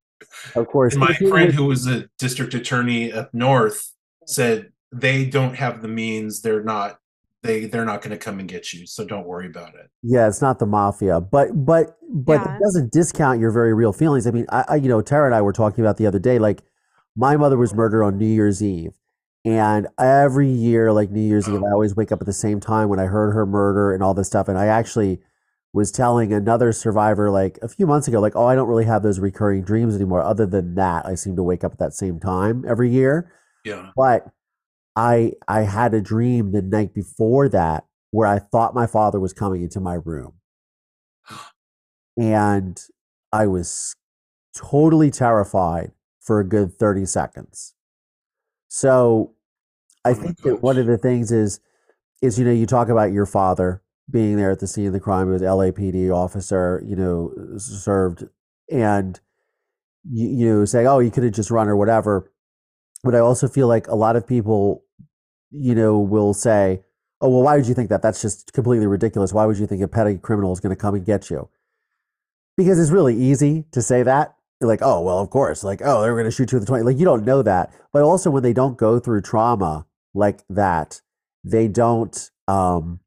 [0.54, 0.96] Of course.
[0.96, 3.92] My friend who was a district attorney up north
[4.26, 6.42] said they don't have the means.
[6.42, 6.98] They're not
[7.42, 8.86] they they're not going to come and get you.
[8.86, 9.90] So don't worry about it.
[10.02, 12.56] Yeah, it's not the mafia, but but but Yeah.
[12.56, 14.26] it doesn't discount your very real feelings.
[14.26, 16.38] I mean, I, I you know Terra and I were talking about the other day.
[16.38, 16.62] Like,
[17.16, 18.92] my mother was murdered on New Year's Eve,
[19.44, 21.66] and every year, like New Year's Eve, oh.
[21.66, 24.14] I always wake up at the same time when I heard her murder and all
[24.14, 24.48] this stuff.
[24.48, 25.20] And I actually
[25.72, 29.02] was telling another survivor like a few months ago, like, oh, I don't really have
[29.02, 30.22] those recurring dreams anymore.
[30.22, 33.32] Other than that, I seem to wake up at that same time every year.
[33.64, 33.90] Yeah.
[33.96, 34.26] But
[34.96, 39.32] I I had a dream the night before that where I thought my father was
[39.32, 40.34] coming into my room.
[42.16, 42.80] And
[43.32, 43.94] I was
[44.56, 47.74] totally terrified for a good 30 seconds.
[48.68, 49.34] So
[50.04, 51.60] I Oh think that one of the things is
[52.22, 55.00] is you know you talk about your father being there at the scene of the
[55.00, 58.24] crime, he was LAPD officer, you know, served
[58.70, 59.20] and
[60.10, 62.30] you, you know say oh you could have just run or whatever
[63.04, 64.84] but I also feel like a lot of people,
[65.50, 66.82] you know, will say,
[67.20, 68.02] "Oh, well, why would you think that?
[68.02, 69.32] That's just completely ridiculous.
[69.32, 71.48] Why would you think a petty criminal is going to come and get you?"
[72.56, 74.34] Because it's really easy to say that.
[74.60, 76.84] Like, "Oh, well, of course." Like, "Oh, they're going to shoot you with the 20."
[76.84, 77.72] Like, you don't know that.
[77.92, 81.00] But also, when they don't go through trauma like that,
[81.44, 82.30] they don't.
[82.48, 83.00] Um,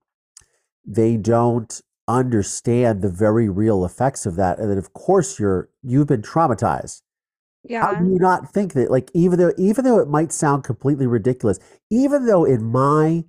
[0.86, 6.08] they don't understand the very real effects of that, and then, of course, you're you've
[6.08, 7.02] been traumatized.
[7.80, 8.00] How Yeah.
[8.00, 11.60] do you not think that, like, even though even though it might sound completely ridiculous,
[11.92, 13.26] even though in my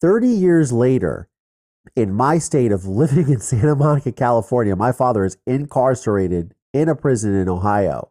[0.00, 1.28] 30 years later,
[1.96, 6.96] in my state of living in Santa Monica, California, my father is incarcerated in a
[6.96, 8.10] prison in Ohio.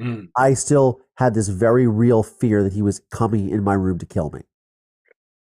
[0.00, 0.28] Mm.
[0.36, 4.06] I still had this very real fear that he was coming in my room to
[4.06, 4.42] kill me.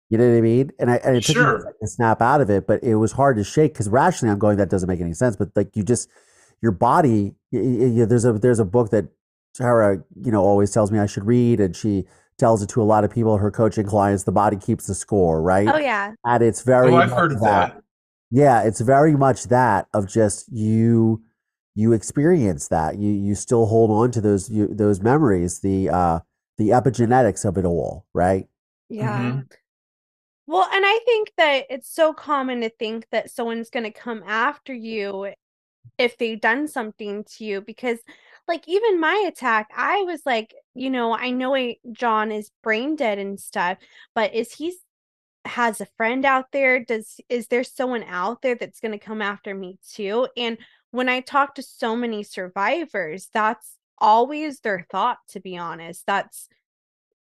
[0.09, 0.71] You know what I mean?
[0.79, 1.59] And I and it took a Sure.
[1.59, 4.39] second to snap out of it, but it was hard to shake because rationally I'm
[4.39, 5.35] going that doesn't make any sense.
[5.35, 6.09] But like you just
[6.61, 9.05] your body, y- y- y- there's a there's a book that
[9.55, 12.05] Terra you know always tells me I should read, and she
[12.37, 13.37] tells it to a lot of people.
[13.37, 15.67] Her coaching clients, the body keeps the score, right?
[15.67, 16.13] Oh yeah.
[16.23, 17.81] And it's very Oh, I've heard of that.
[18.31, 21.21] yeah, it's very much that of just you
[21.75, 22.97] you experience that.
[22.97, 26.19] You you still hold on to those you, those memories, the uh
[26.57, 28.47] the epigenetics of it all, right?
[28.89, 29.19] Yeah.
[29.19, 29.47] Mhm.
[30.47, 34.23] Well, and I think that it's so common to think that someone's going to come
[34.25, 35.33] after you
[35.97, 37.99] if they've done something to you because
[38.47, 43.19] like even my attack, I was like, you know, I know John is brain dead
[43.19, 43.77] and stuff,
[44.15, 44.75] but is he
[45.45, 46.83] has a friend out there?
[46.83, 50.27] Does is there someone out there that's going to come after me too?
[50.37, 50.57] And
[50.91, 56.05] when I talk to so many survivors, that's always their thought to be honest.
[56.07, 56.49] That's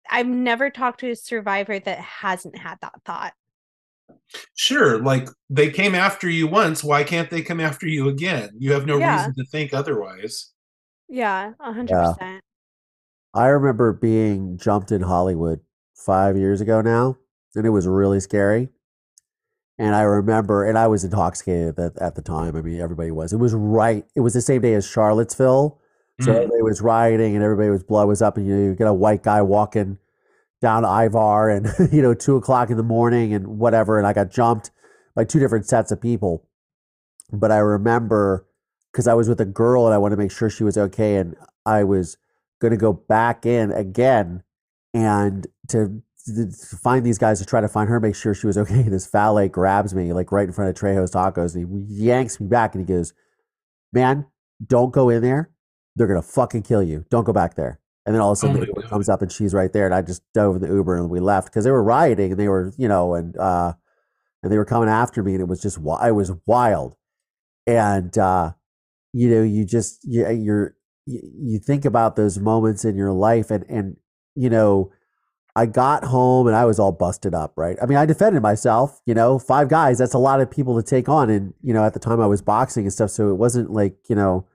[0.09, 3.33] I've never talked to a survivor that hasn't had that thought.
[4.55, 4.99] Sure.
[5.01, 6.83] Like they came after you once.
[6.83, 8.49] Why can't they come after you again?
[8.57, 9.17] You have no Yeah.
[9.17, 10.51] reason to think otherwise.
[11.07, 12.13] Yeah, a hundred Yeah.
[12.13, 12.41] percent.
[13.33, 15.59] I remember being jumped in Hollywood
[15.95, 17.17] five years ago now,
[17.55, 18.69] and it was really scary.
[19.77, 22.55] And I remember, and I was intoxicated at, at the time.
[22.55, 23.33] I mean, everybody was.
[23.33, 24.05] It was right.
[24.15, 25.79] It was the same day as Charlottesville.
[26.21, 26.35] So Mm.
[26.35, 28.93] everybody was rioting and everybody was blood was up, and you know, you get a
[28.93, 29.97] white guy walking
[30.61, 33.97] down Ivar and you know, two o'clock in the morning and whatever.
[33.97, 34.71] And I got jumped
[35.15, 36.47] by two different sets of people.
[37.31, 38.45] But I remember
[38.91, 41.17] because I was with a girl and I wanted to make sure she was okay,
[41.17, 42.17] and I was
[42.61, 44.41] going to go back in again
[44.93, 46.49] and to, to
[46.81, 48.83] find these guys to try to find her, make sure she was okay.
[48.89, 52.47] This valet grabs me like right in front of Trejo's Tacos and he yanks me
[52.47, 53.13] back and he goes,
[53.91, 54.25] "Man,
[54.65, 55.49] don't go in there.
[55.95, 57.05] They're gonna fucking kill you.
[57.09, 59.53] Don't go back there." And then all of a sudden, Oh comes up and she's
[59.53, 61.83] right there, and I just dove in the Uber and we left because they were
[61.83, 63.73] rioting and they were, you know, and uh,
[64.43, 66.95] and they were coming after me, and it was just, I was wild,
[67.65, 68.51] and uh,
[69.11, 70.75] you know, you just, you, you're,
[71.07, 73.97] you, you think about those moments in your life, and and
[74.35, 74.91] you know,
[75.55, 77.77] I got home and I was all busted up, right?
[77.81, 80.87] I mean, I defended myself, you know, five guys, that's a lot of people to
[80.87, 81.29] take on.
[81.29, 83.09] And, you know, at the time I was boxing and stuff.
[83.09, 84.45] So it wasn't like, you know,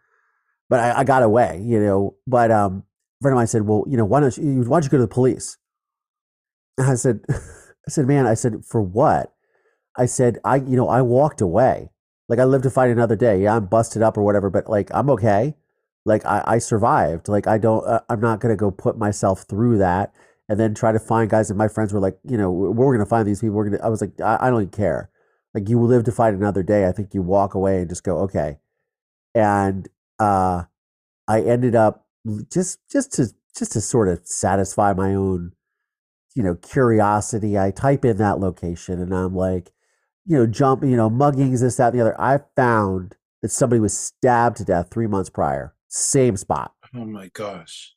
[0.71, 2.15] but I, I got away, you know.
[2.27, 2.85] But um,
[3.21, 4.97] a friend of mine said, Well, you know, why don't you why don't you go
[4.97, 5.59] to the police?
[6.79, 9.35] And I said, I said, man, I said, for what?
[9.97, 11.91] I said, I, you know, I walked away.
[12.29, 13.43] Like I lived to fight another day.
[13.43, 15.57] Yeah, I'm busted up or whatever, but like I'm okay.
[16.07, 17.29] Like I, I survived.
[17.29, 20.15] Like I don't, uh, I'm not to go put myself through that
[20.49, 21.51] and then try to find guys.
[21.51, 23.57] And my friends were like, you know, we're to find these people.
[23.57, 25.11] We're to, I was like, I, I don't even care.
[25.53, 26.87] Like you live to fight another day.
[26.87, 28.59] I think you walk away and just go, okay.
[29.35, 29.89] And,
[30.21, 30.65] uh,
[31.27, 32.07] I ended up
[32.53, 35.53] just, just to, just to sort of satisfy my own,
[36.37, 37.59] you know, curiosity.
[37.59, 39.73] I type in that location and I'm like,
[40.27, 42.21] you know, jump, you know, muggings, this, that, and the other.
[42.21, 46.73] I found that somebody was stabbed to death three months prior, same spot.
[46.95, 47.95] Oh my gosh.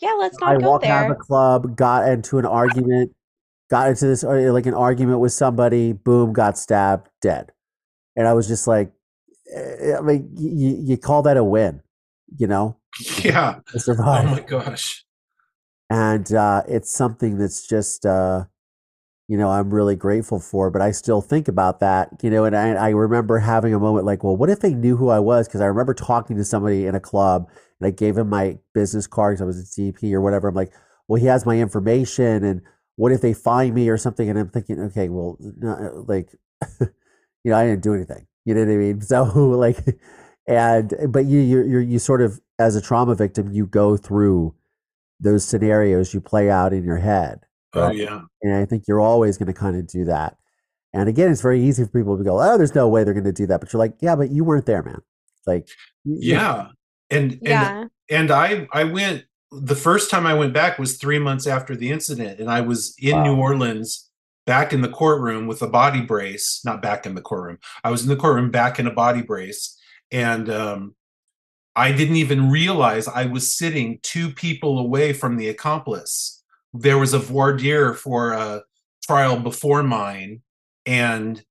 [0.00, 1.14] Yeah, let's not I go walked out of there.
[1.16, 3.12] the club, got into an argument,
[3.70, 7.52] got into this uh, like an argument with somebody, boom, got stabbed, dead.
[8.16, 8.92] And I was just like,
[9.56, 11.82] I mean, you, you call that a win,
[12.38, 12.76] you know,
[13.22, 13.60] Yeah.
[13.66, 15.04] to Oh my gosh.
[15.90, 18.44] and uh, it's something that's just uh,
[19.28, 22.56] you know i'm really grateful for but i still think about that you know and
[22.56, 25.46] i, I remember having a moment like well what if they knew who i was?
[25.48, 27.48] Because i remember talking to somebody in a club
[27.80, 30.48] and i gave him my business card because i was a dp or whatever.
[30.48, 30.72] I'm like
[31.08, 32.62] well he has my information and
[32.96, 34.28] what if they find me or something?
[34.28, 36.34] And i'm thinking okay well no, like
[36.80, 36.88] you
[37.46, 39.78] know i didn't do anything you know what i mean so like
[40.46, 44.54] and but you you you you sort of as a trauma victim you go through
[45.20, 47.40] those scenarios you play out in your head.
[47.74, 48.22] Oh yeah.
[48.42, 50.36] And I think you're always going to kind of do that.
[50.92, 53.24] And again, it's very easy for people to go, oh, there's no way they're going
[53.24, 53.60] to do that.
[53.60, 55.00] But you're like, yeah, but you weren't there, man.
[55.46, 55.68] Like,
[56.04, 56.66] y- you- Yeah.
[57.08, 57.84] And and Yeah.
[58.10, 61.90] and I I went the first time I went back was three months after the
[61.90, 64.10] incident, and I was in New Orleans
[64.46, 66.60] back in the courtroom with a body brace.
[66.64, 67.58] Not back in the courtroom.
[67.84, 69.78] I was in the courtroom back in a body brace,
[70.10, 70.94] and um,
[71.76, 76.42] I didn't even realize I was sitting two people away from the accomplice.
[76.74, 78.62] There was a voir dire for a
[79.02, 80.42] trial before mine,
[80.86, 81.42] and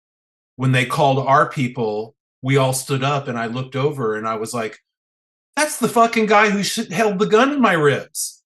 [0.55, 4.35] when they called our people, we all stood up, and I looked over, and I
[4.35, 4.79] was like
[5.55, 8.40] that's the fucking guy who held the gun in my ribs.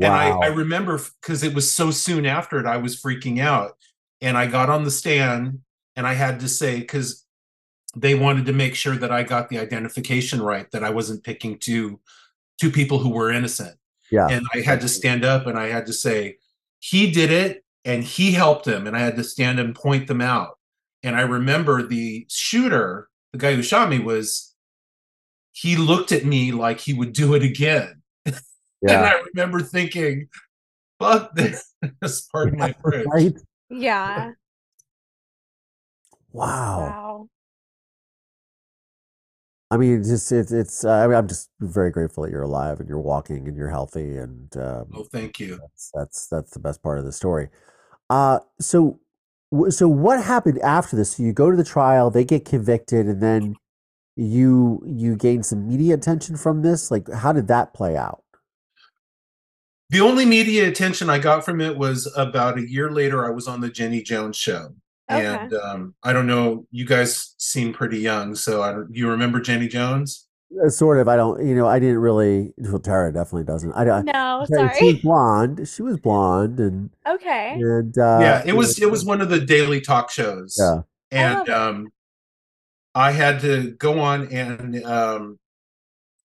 [0.00, 3.76] And I, I remember because it was so soon after it, I was freaking out.
[4.20, 5.60] And I got on the stand
[5.96, 7.24] and I had to say, because
[7.96, 11.58] they wanted to make sure that I got the identification right, that I wasn't picking
[11.58, 12.00] two
[12.60, 13.76] two people who were innocent.
[14.10, 14.26] yeah.
[14.28, 16.38] And I had to stand up and I had to say,
[16.80, 18.86] he did it and he helped him.
[18.86, 20.58] And I had to stand and point them out.
[21.02, 24.54] And I remember the shooter, the guy who shot me, was
[25.52, 28.02] he looked at me like he would do it again.
[28.82, 28.92] And.
[28.92, 30.28] I remember thinking,
[30.98, 31.74] fuck this.
[32.32, 33.06] part of my French.
[33.06, 33.34] Right?
[33.70, 34.32] Yeah.
[36.32, 36.78] Wow.
[36.80, 37.28] Wow.
[39.70, 42.42] I mean, it's just, it's, it's uh, I mean, I'm just very grateful that you're
[42.42, 44.16] alive and you're walking and you're healthy.
[44.16, 45.58] And um, Oh, thank you.
[45.58, 47.48] that's, that's, that's the best part of the story.
[48.08, 49.00] Uh, so,
[49.68, 51.16] so what happened after this?
[51.16, 53.56] So you go to the trial, they get convicted, and then
[54.16, 56.90] you, you gain some media attention from this.
[56.90, 58.22] Like, how did that play out?
[59.90, 63.48] The only media attention I got from it was about a year later, I was
[63.48, 64.74] on the Jenny Jones show.
[65.10, 65.24] Okay.
[65.24, 68.34] And um, I don't know, you guys seem pretty young.
[68.34, 70.26] So I don't, you remember Jenny Jones?
[70.64, 71.08] Uh, sort of.
[71.08, 72.52] I don't, you know, I didn't really.
[72.58, 73.72] Well, Terra definitely doesn't.
[73.72, 74.04] I don't.
[74.06, 74.92] No, She was sorry.
[75.02, 75.68] blonde.
[75.68, 77.52] She was blonde, and Okay.
[77.54, 80.56] and uh, yeah, it was it was one of the daily talk shows.
[80.58, 80.80] Yeah.
[81.10, 81.52] and it.
[81.52, 81.88] um
[82.94, 85.38] i had to go on and um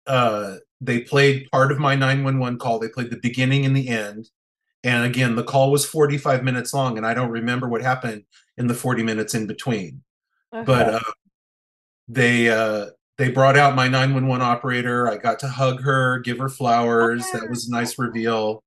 [0.08, 2.80] uh they played part of my 911 call.
[2.80, 4.30] They played the beginning and the end.
[4.84, 8.24] And again the call was 45 minutes long and i don't remember what happened
[8.58, 10.04] in the 40 minutes in between.
[10.52, 11.00] But uh
[12.08, 12.88] they uh
[13.18, 15.10] they brought out my 911 operator.
[15.10, 17.26] I got to hug her give her flowers.
[17.34, 18.64] That was a nice reveal.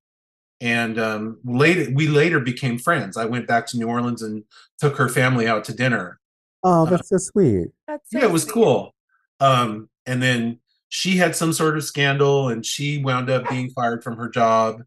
[0.60, 3.16] And um later we later became friends.
[3.16, 4.44] I went back to new orleans and
[4.78, 6.20] took her family out to dinner.
[6.62, 7.68] Oh, that's so sweet.
[7.86, 8.52] That's so yeah, it was sweet.
[8.52, 8.94] cool.
[9.40, 10.58] Um, and then
[10.90, 14.83] she had some sort of scandal and she wound up being fired from her job.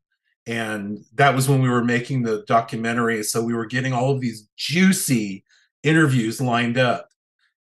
[0.45, 3.23] And that was when we were making the documentary.
[3.23, 5.45] So we were getting all of these juicy
[5.81, 7.09] interviews lined up.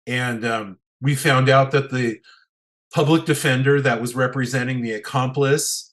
[0.08, 2.20] And um, we found out that the
[2.92, 5.91] public defender that was representing the accomplice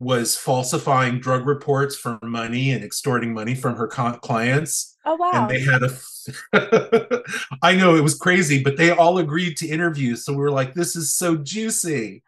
[0.00, 5.30] was falsifying drug reports for money and extorting money from her co- clients Oh wow.
[5.34, 7.22] and they had a
[7.62, 10.74] i know it was crazy but they all agreed to interview so we were like
[10.74, 12.22] this is so juicy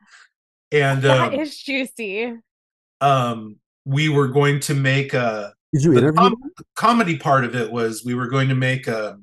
[0.73, 2.35] and That um, is juicy.
[3.01, 6.12] um we were going to make a Did you interview?
[6.19, 6.43] com-
[6.77, 9.19] comedy part of it was we were going to make a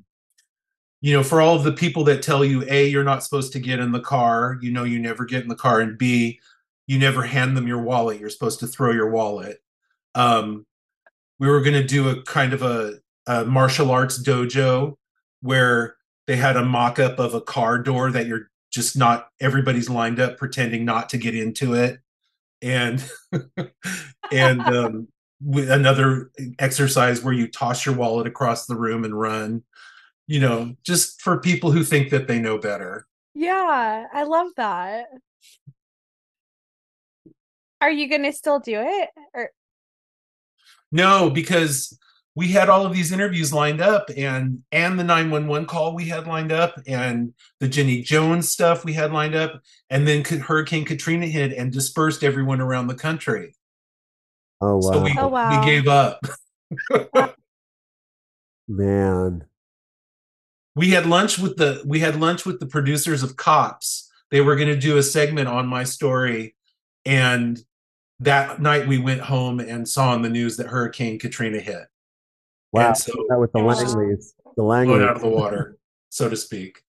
[1.02, 3.60] you know for all of the people that tell you a you're not supposed to
[3.60, 6.40] get in the car you know you never get in the car and b
[6.88, 9.60] you never hand them your wallet you're supposed to throw your wallet.
[10.16, 10.66] Um
[11.40, 14.96] we were going to do a kind of a a martial arts dojo
[15.42, 15.96] where
[16.28, 20.38] they had a mock-up of a car door that you're just not everybody's lined up
[20.38, 22.00] pretending not to get into it.
[22.62, 23.04] And
[24.32, 25.08] and um,
[25.46, 29.64] another exercise where you toss your wallet across the room and run
[30.28, 33.06] you know just for people who think that they know better.
[33.36, 35.08] Yeah, I love that.
[37.84, 39.10] Are you gonna still do it?
[39.34, 39.50] Or
[40.90, 42.00] no because
[42.36, 46.26] we had all of these interviews lined up and and the 911 call we had
[46.26, 49.60] lined up and the jenny jones stuff we had lined up
[49.90, 53.54] and then hurricane katrina hit and dispersed everyone around the country
[54.62, 55.60] Oh wow, so we, Oh, wow.
[55.60, 56.20] we gave up
[58.68, 59.44] man.
[60.76, 64.56] we had lunch with the we had lunch with the producers of cops they were
[64.56, 66.56] going to do a segment on my story
[67.06, 67.60] and
[68.24, 71.86] that night we went home and saw on the news that hurricane katrina hit
[72.72, 75.08] Wow, And so that with the it was just Langleys, the blown Langleys.
[75.08, 75.78] out of the water
[76.10, 76.84] so to speak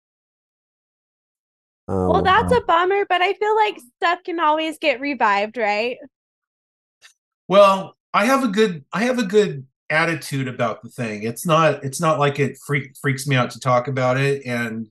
[1.86, 2.58] Oh, well, that's wow.
[2.58, 5.98] a bummer, but I feel like stuff can always get revived, right?
[7.46, 11.24] Well, I have a good I have a good attitude about the thing.
[11.24, 14.88] It's not it's not like it freak, freaks me out to talk about it and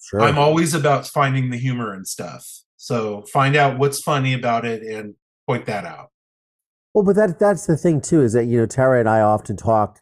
[0.00, 0.22] sure.
[0.22, 2.48] I'm always about finding the humor and stuff.
[2.76, 5.14] So find out what's funny about it and
[5.46, 6.10] point that out.
[6.94, 9.56] Well, but that that's the thing too is that you know Terra and I often
[9.56, 10.00] talk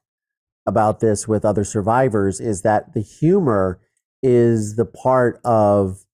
[0.66, 3.80] about this with other survivors is that the humor
[4.22, 6.04] is the part of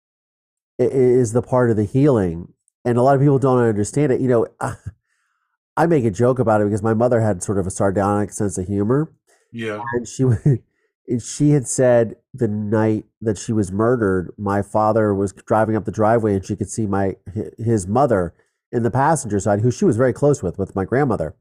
[0.78, 2.52] is the part of the healing,
[2.84, 4.20] and a lot of people don't understand it.
[4.20, 4.46] You know,
[5.76, 8.58] I make a joke about it because my mother had sort of a sardonic sense
[8.58, 9.12] of humor,
[9.52, 9.82] Yeah.
[9.92, 10.24] and she
[11.18, 15.92] she had said the night that she was murdered, my father was driving up the
[15.92, 17.16] driveway and she could see my
[17.58, 18.34] his mother
[18.72, 21.34] in the passenger side, who she was very close with, with my grandmother.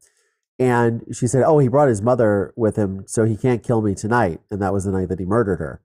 [0.58, 3.96] And she said, "Oh, he brought his mother with him, so he can't kill me
[3.96, 5.82] tonight." And that was the night that he murdered her.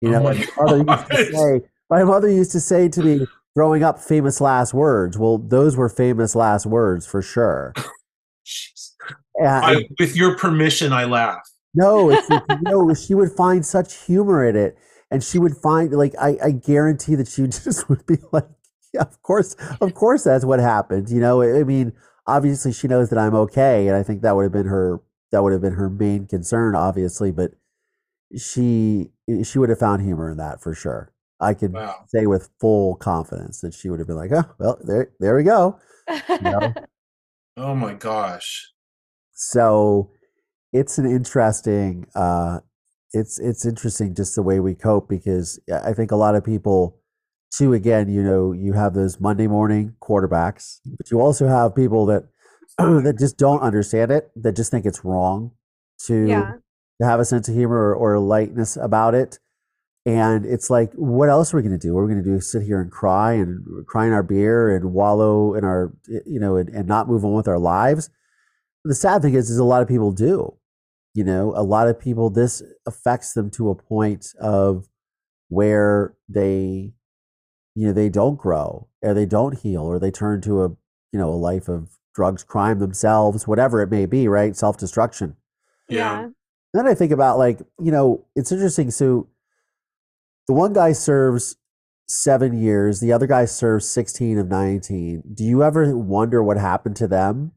[0.00, 3.02] You Oh know, my my mother used to say, my mother used to say to
[3.02, 3.26] me
[3.56, 5.16] growing up, famous last words.
[5.18, 7.72] Well, those were famous last words for sure.
[9.40, 11.48] And- I, with your permission, I laugh.
[11.74, 14.76] no, it's like, no, she would find such humor in it.
[15.10, 18.48] And she would find like I, I guarantee that she just would be like,
[19.00, 21.10] of course, of course that's what happened.
[21.10, 21.92] You know, I mean,
[22.26, 23.88] obviously she knows that I'm okay.
[23.88, 25.00] And I think that would have been her
[25.32, 27.52] that would have been her main concern, obviously, but
[28.36, 29.10] she
[29.44, 31.12] she would have found humor in that for sure.
[31.40, 32.08] I could Wow.
[32.08, 35.44] say with full confidence that she would have been like, Oh, well, there there we
[35.44, 35.78] go.
[36.40, 36.76] know?
[37.58, 38.72] Oh my gosh.
[39.32, 40.10] so
[40.74, 42.60] it's an interesting uh
[43.14, 46.97] it's it's interesting just the way we cope because i think a lot of people
[47.50, 52.06] too again you know you have those monday morning quarterbacks but you also have people
[52.06, 52.24] that
[52.78, 55.50] that just don't understand it that just think it's wrong
[56.06, 56.52] to yeah.
[57.00, 59.38] to have a sense of humor or, or lightness about it.
[60.06, 61.94] And it's like what else are we going to do?
[61.94, 64.74] What are we going to do sit here and cry and cry in our beer
[64.74, 68.10] and wallow in our you know and, and not move on with our lives?
[68.84, 70.54] The sad thing is is a lot of people do.
[71.14, 74.88] You know a lot of people this affects them to a point of
[75.48, 76.92] where they
[77.78, 80.68] you know they don't grow or they don't heal or they turn to a
[81.12, 85.36] you know a life of drugs crime themselves whatever it may be right self-destruction
[85.88, 86.28] Yeah.
[86.74, 88.90] then I think about like, you know, it's interesting.
[88.90, 89.28] So
[90.48, 91.56] the one guy serves
[92.08, 95.22] seven years, the other guy serves 16 of 19.
[95.34, 97.52] Do you ever wonder what happened to them?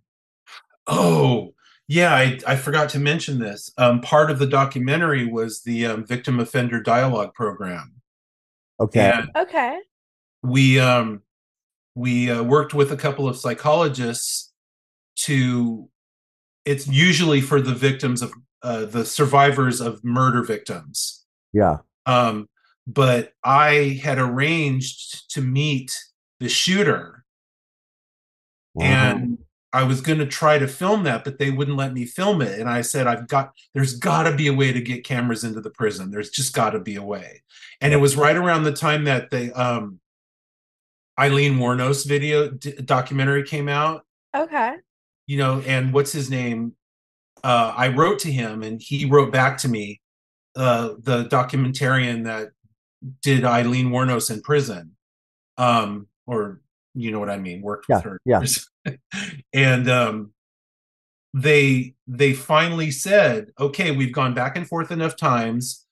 [0.87, 1.53] Oh,
[1.87, 3.71] yeah, I, I forgot to mention this.
[3.77, 7.95] Um, part of the documentary was the um, victim offender dialogue program.
[8.79, 9.11] Okay.
[9.11, 9.79] And Okay.
[10.43, 11.21] We um,
[11.95, 14.51] we uh, worked with a couple of psychologists
[15.17, 15.89] to
[16.65, 18.31] it's usually for the victims of
[18.63, 21.77] uh, the survivors of murder victims Yeah.
[22.05, 22.47] um,
[22.87, 25.97] but i had arranged to meet
[26.39, 27.23] the shooter
[28.73, 28.85] Wow.
[28.85, 29.37] and
[29.73, 32.59] I was going to try to film that, but they wouldn't let me film it.
[32.59, 35.61] And I said, I've got, there's got to be a way to get cameras into
[35.61, 36.11] the prison.
[36.11, 37.41] There's just got to be a way.
[37.79, 40.00] And it was right around the time that they, um,
[41.21, 44.03] Aileen Wuornos video d- documentary came out,
[44.35, 44.75] Okay.
[45.27, 46.73] you know, and what's his name?
[47.43, 50.01] Uh, I wrote to him and he wrote back to me,
[50.55, 52.49] uh, the documentarian that
[53.21, 54.95] did Aileen Wuornos in prison.
[55.57, 56.61] Um, or
[56.95, 58.19] you know what I mean, worked with her.
[58.25, 58.43] yeah.
[59.53, 60.33] and um
[61.33, 65.85] they they finally said, okay, we've gone back and forth enough times.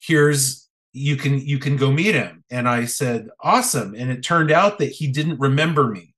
[0.00, 0.61] Here's
[0.92, 2.44] you can you can go meet him.
[2.50, 3.94] And I said, awesome.
[3.94, 6.14] And it turned out that he didn't remember me.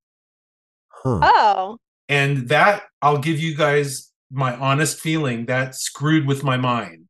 [0.88, 1.20] Huh.
[1.22, 1.78] Oh.
[2.08, 7.06] And that I'll give you guys my honest feeling that screwed with my mind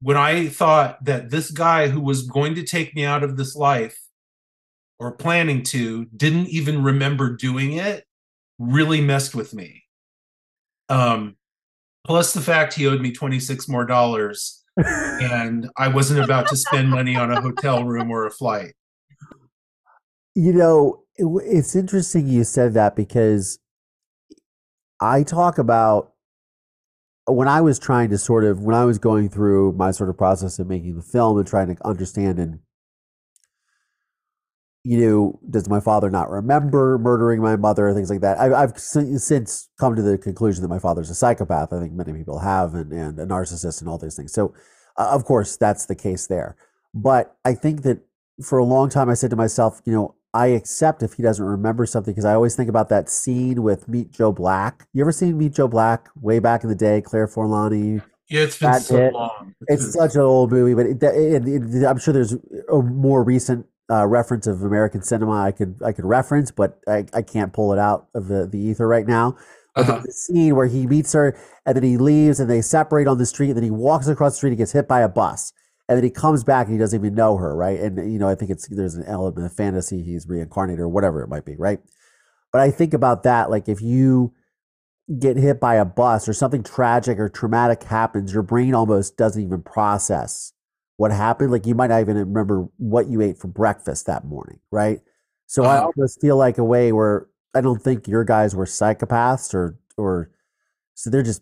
[0.00, 3.54] when I thought that this guy who was going to take me out of this
[3.54, 3.98] life
[4.98, 8.04] or planning to didn't even remember doing it
[8.58, 9.84] really messed with me.
[10.88, 11.36] Um,
[12.04, 16.90] plus the fact he owed me 26 more dollars and I wasn't about to spend
[16.90, 18.74] money on a hotel room or a flight.
[20.34, 23.58] You know, it, it's interesting you said that because
[25.00, 26.12] I talk about
[27.26, 30.16] when I was trying to sort of when I was going through my sort of
[30.16, 32.60] process of making the film and trying to understand and
[34.82, 38.38] you know, does my father not remember murdering my mother, things like that.
[38.38, 41.72] I've, I've since come to the conclusion that my father's a psychopath.
[41.72, 44.32] I think many people have, and, and a narcissist, and all these things.
[44.32, 44.54] So,
[44.96, 46.56] uh, of course, that's the case there.
[46.94, 48.00] But I think that
[48.42, 51.44] for a long time, I said to myself, you know, I accept if he doesn't
[51.44, 54.86] remember something because I always think about that scene with Meet Joe Black.
[54.92, 57.02] You ever seen Meet Joe Black way back in the day?
[57.02, 58.02] Claire Forlani.
[58.28, 59.54] Yeah, it's been so long.
[59.66, 62.36] It's, it's such an old movie, but it, it, it, I'm sure there's
[62.72, 67.04] a more recent uh, reference of American cinema I could I could reference, but I,
[67.12, 69.36] I can't pull it out of the, the ether right now.
[69.76, 69.98] Uh-huh.
[69.98, 73.18] the, the scene where he meets her and then he leaves and they separate on
[73.18, 75.52] the street and then he walks across the street and gets hit by a bus
[75.90, 77.80] and then he comes back and he doesn't even know her, right?
[77.80, 81.20] And you know, I think it's there's an element of fantasy he's reincarnated or whatever
[81.20, 81.80] it might be, right?
[82.52, 84.32] But I think about that, like if you
[85.18, 89.42] get hit by a bus or something tragic or traumatic happens, your brain almost doesn't
[89.42, 90.52] even process
[91.00, 91.50] what happened.
[91.50, 95.00] Like you might not even remember what you ate for breakfast that morning, right?
[95.46, 95.72] So uh-huh.
[95.72, 99.78] I almost feel like a way where I don't think your guys were psychopaths or
[99.96, 100.30] or
[100.96, 101.40] so they're just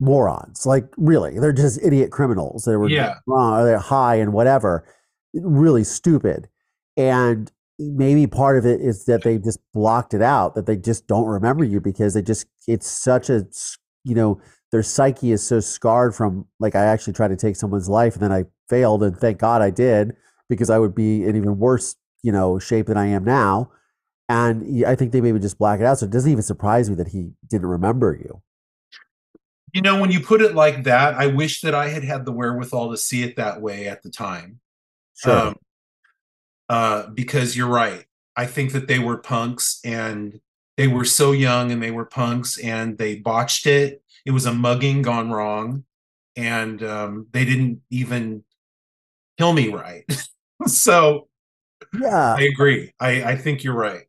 [0.00, 0.66] morons.
[0.66, 2.64] Like really, they're just idiot criminals.
[2.64, 3.18] They were yeah.
[3.28, 4.84] wrong, or they're high and whatever.
[5.32, 6.48] Really stupid.
[6.96, 11.06] And maybe part of it is that they just blocked it out, that they just
[11.06, 13.46] don't remember you because they just it's such a
[14.02, 14.40] you know
[14.72, 18.22] their psyche is so scarred from like I actually tried to take someone's life and
[18.24, 20.16] then I failed and thank God I did
[20.48, 23.70] because I would be in even worse you know shape than I am now.
[24.28, 26.00] And I think they maybe just black it out.
[26.00, 28.42] So it doesn't even surprise me that he didn't remember you
[29.76, 32.32] you know, when you put it like that, I wish that I had had the
[32.32, 34.58] wherewithal to see it that way at the time.
[35.18, 35.48] Sure.
[35.48, 35.56] Um,
[36.70, 38.06] uh, because you're right.
[38.34, 40.40] I think that they were punks and
[40.78, 44.02] they were so young and they were punks and they botched it.
[44.24, 45.84] It was a mugging gone wrong.
[46.36, 48.44] And um, they didn't even
[49.38, 50.04] kill me right.
[50.66, 51.28] so
[52.00, 52.92] yeah, I agree.
[53.00, 54.04] I, I think you're right.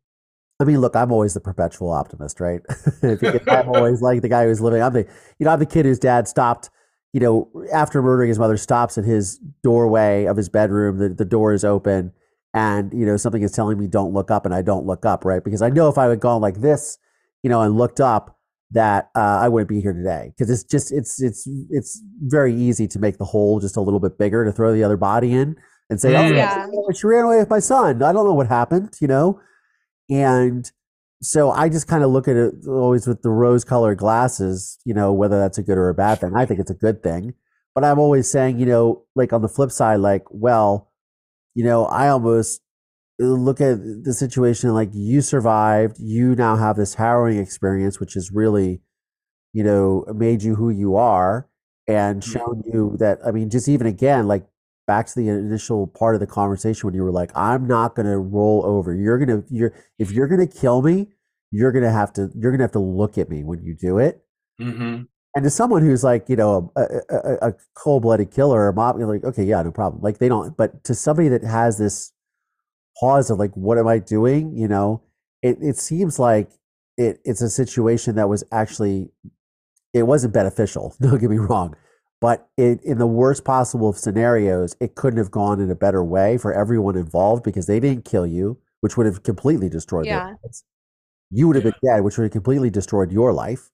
[0.60, 2.62] I mean, look, I'm always the perpetual optimist, right?
[3.04, 4.82] I'm always like the guy who's living.
[4.82, 5.06] I'm the,
[5.38, 6.72] you know, I'm the kid whose dad stopped,
[7.14, 10.98] you know, after murdering his mother, stops at his doorway of his bedroom.
[10.98, 12.12] The, the door is open,
[12.54, 15.26] and you know, something is telling me don't look up, and I don't look up,
[15.26, 15.44] right?
[15.44, 16.98] Because I know if I had gone like this,
[17.44, 18.37] you know, and looked up,
[18.72, 20.34] that uh, I wouldn't be here today.
[20.36, 24.00] Because it's just, it's, it's, it's very easy to make the hole just a little
[24.00, 25.56] bit bigger to throw the other body in
[25.90, 26.68] and say, oh, yeah.
[26.94, 28.04] she ran away with my son.
[28.04, 29.40] I don't know what happened, you know.
[30.10, 30.70] And
[31.22, 34.94] so I just kind of look at it always with the rose colored glasses, you
[34.94, 36.34] know, whether that's a good or a bad thing.
[36.36, 37.34] I think it's a good thing.
[37.74, 40.92] But I'm always saying, you know, like on the flip side, like, well,
[41.56, 42.62] you know, I almost
[43.20, 48.32] look at the situation like you survived, you now have this harrowing experience, which has
[48.32, 48.82] really,
[49.54, 51.48] you know, made you who you are
[51.88, 52.32] and mm-hmm.
[52.32, 54.46] shown you that, I mean, just even again, like
[54.86, 58.06] back to the initial part of the conversation when you were like, I'm not going
[58.06, 58.94] to roll over.
[58.94, 61.08] You're going to, you're, if you're going to kill me,
[61.52, 63.74] you're going to have to, you're going to have to look at me when you
[63.74, 64.22] do it.
[64.62, 65.04] Mm-hmm.
[65.36, 68.74] And to someone who's like, you know, a, a, a cold blooded killer or a
[68.74, 70.02] mob, you're like, okay, yeah, no problem.
[70.02, 72.12] Like they don't, but to somebody that has this
[73.00, 74.56] pause of like, what am I doing?
[74.56, 75.02] You know,
[75.42, 76.50] it, it seems like
[76.98, 79.10] it, it's a situation that was actually,
[79.94, 80.96] it wasn't beneficial.
[81.02, 81.76] Don't get me wrong
[82.20, 86.04] but it, in the worst possible of scenarios, it couldn't have gone in a better
[86.04, 90.26] way for everyone involved because they didn't kill you, which would have completely destroyed yeah.
[90.26, 90.64] their lives.
[91.30, 91.72] You would have yeah.
[91.82, 93.70] been dead, which would have completely destroyed your life.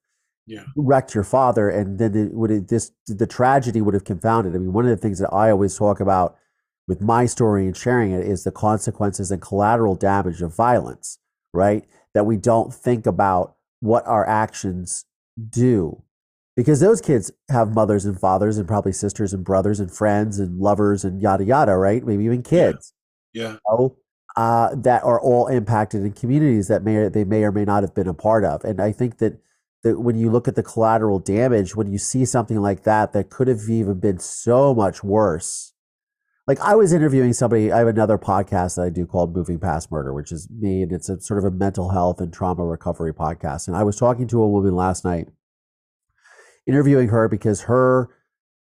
[0.46, 4.54] Yeah, wrecked your father, and then it would have this the tragedy would have confounded.
[4.54, 6.36] I mean, one of the things that I always talk about
[6.88, 11.20] with my story and sharing it is the consequences and collateral damage of violence.
[11.54, 15.06] Right, that we don't think about what our actions
[15.50, 16.04] do
[16.56, 20.60] because those kids have mothers and fathers and probably sisters and brothers and friends and
[20.60, 22.06] lovers and yada yada, right?
[22.06, 22.94] Maybe even kids.
[23.34, 23.54] Yeah.
[23.54, 23.98] You know,
[24.36, 27.96] uh, that are all impacted in communities that may they may or may not have
[27.96, 28.64] been a part of.
[28.64, 29.40] And I think that
[29.84, 33.30] that when you look at the collateral damage, when you see something like that that
[33.30, 35.73] could have even been so much worse.
[36.46, 39.90] Like I was interviewing somebody, I have another podcast that I do called Moving Past
[39.90, 43.14] Murder, which is me, and it's a sort of a mental health and trauma recovery
[43.14, 43.68] podcast.
[43.68, 45.28] And I was talking to a woman last night
[46.68, 48.10] interviewing her because her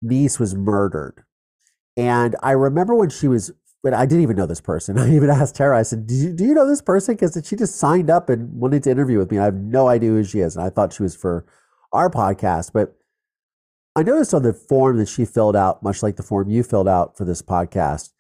[0.03, 1.25] niece was murdered.
[1.97, 3.53] And I remember when she was,
[3.85, 4.99] but I didn't even know this person.
[4.99, 7.14] I even asked Terra, I said, Do you, do you know this person?
[7.14, 9.39] Because she just signed up and wanted to interview with me.
[9.39, 10.57] I have no idea who she is.
[10.57, 11.47] And I thought she was for
[11.93, 12.73] our podcast.
[12.73, 12.97] But
[13.97, 16.88] I noticed on the form that she filled out, much like the form you filled
[16.88, 18.11] out for this podcast,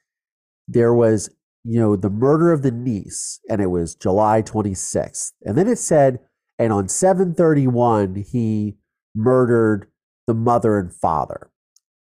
[0.66, 1.30] there was,
[1.64, 5.32] you know, the murder of the niece, and it was July 26th.
[5.42, 6.20] And then it said,
[6.58, 8.76] and on 731, he
[9.14, 9.86] murdered
[10.26, 11.50] the mother and father.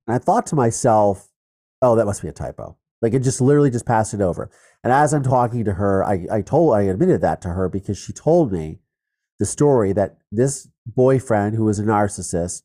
[0.07, 1.29] And I thought to myself,
[1.83, 2.77] oh, that must be a typo.
[3.03, 4.51] Like it just literally just passed it over.
[4.83, 7.99] And as I'm talking to her, I, I told, I admitted that to her because
[7.99, 8.79] she told me
[9.39, 12.63] the story that this boyfriend who was a narcissist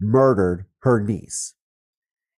[0.00, 1.54] murdered her niece.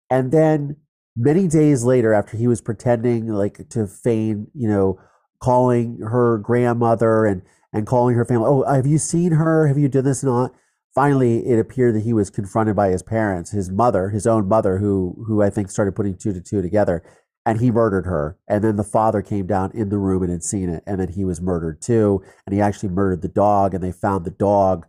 [0.10, 0.78] And then
[1.16, 5.00] many days later, after he was pretending like to feign, you know,
[5.42, 7.42] calling her grandmother and
[7.74, 9.68] and calling her family, oh, have you seen her?
[9.68, 10.54] Have you done this all?
[10.94, 14.78] Finally, it appeared that he was confronted by his parents, his mother, his own mother,
[14.78, 17.02] who who I think started putting two to two together,
[17.46, 18.38] and he murdered her.
[18.48, 21.10] And then the father came down in the room and had seen it, and then
[21.10, 22.22] he was murdered too.
[22.46, 24.86] And he actually murdered the dog, and they found the dog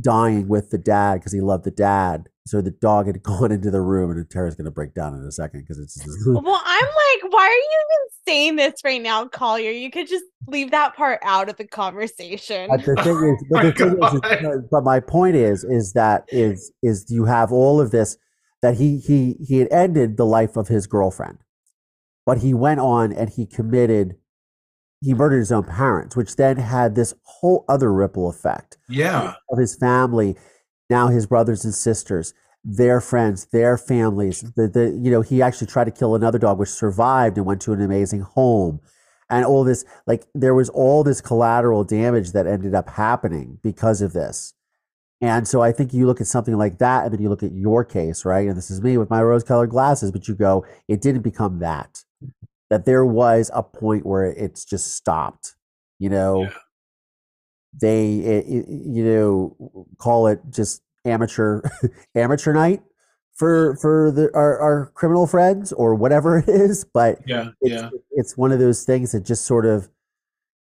[0.00, 2.28] dying with the dad because he loved the dad.
[2.46, 5.20] So the dog had gone into the room, and Terra's going to break down in
[5.20, 5.98] a second because it's.
[6.26, 9.70] well, I'm like, why are you even saying this right now, Collier?
[9.70, 12.68] You could just leave that part out of the conversation.
[12.70, 15.92] But the thing is, but, oh the thing is, is, but my point is, is
[15.92, 18.16] that is is you have all of this
[18.62, 21.38] that he he he had ended the life of his girlfriend,
[22.24, 24.16] but he went on and he committed
[25.00, 28.78] he murdered his own parents, which then had this whole other ripple effect.
[28.88, 29.34] Yeah.
[29.50, 30.36] Of his family,
[30.90, 32.34] now his brothers and sisters,
[32.64, 34.40] their friends, their families.
[34.56, 37.60] The, the you know, he actually tried to kill another dog which survived and went
[37.62, 38.80] to an amazing home.
[39.30, 44.00] And all this, like there was all this collateral damage that ended up happening because
[44.00, 44.54] of this.
[45.20, 47.52] And so I think you look at something like that, and then you look at
[47.52, 48.46] your case, right?
[48.46, 51.58] And this is me with my rose colored glasses, but you go, it didn't become
[51.58, 52.04] that
[52.70, 55.54] that there was a point where it's just stopped.
[55.98, 56.50] You know, yeah.
[57.80, 61.62] they it, it, you know call it just amateur
[62.14, 62.82] amateur night
[63.34, 66.84] for for the our, our criminal friends or whatever it is.
[66.84, 69.88] But yeah, it's, yeah, it's one of those things that just sort of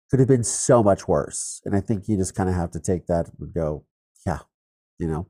[0.10, 1.62] could have been so much worse.
[1.66, 3.86] And I think you just kind of have to take that and go,
[4.26, 4.40] yeah,
[5.00, 5.28] you know.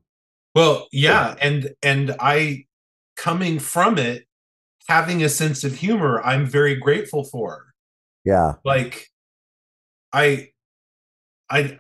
[0.54, 2.66] Well, yeah, and and I
[3.16, 4.26] coming from it
[4.88, 7.66] having a sense of humor i'm very grateful for.
[8.24, 8.54] Yeah.
[8.64, 9.10] Like
[10.14, 10.50] i
[11.50, 11.78] i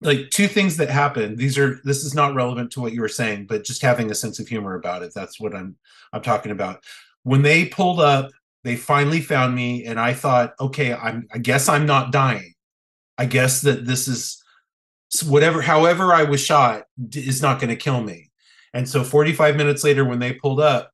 [0.00, 3.08] like two things that happened these are this is not relevant to what you were
[3.08, 5.76] saying but just having a sense of humor about it that's what i'm
[6.12, 6.82] i'm talking about.
[7.22, 8.30] When they pulled up
[8.64, 12.54] they finally found me and i thought okay i'm i guess i'm not dying.
[13.16, 14.42] I guess that this is
[15.26, 16.84] whatever however i was shot
[17.14, 18.30] is not going to kill me.
[18.72, 20.90] And so 45 minutes later when they pulled up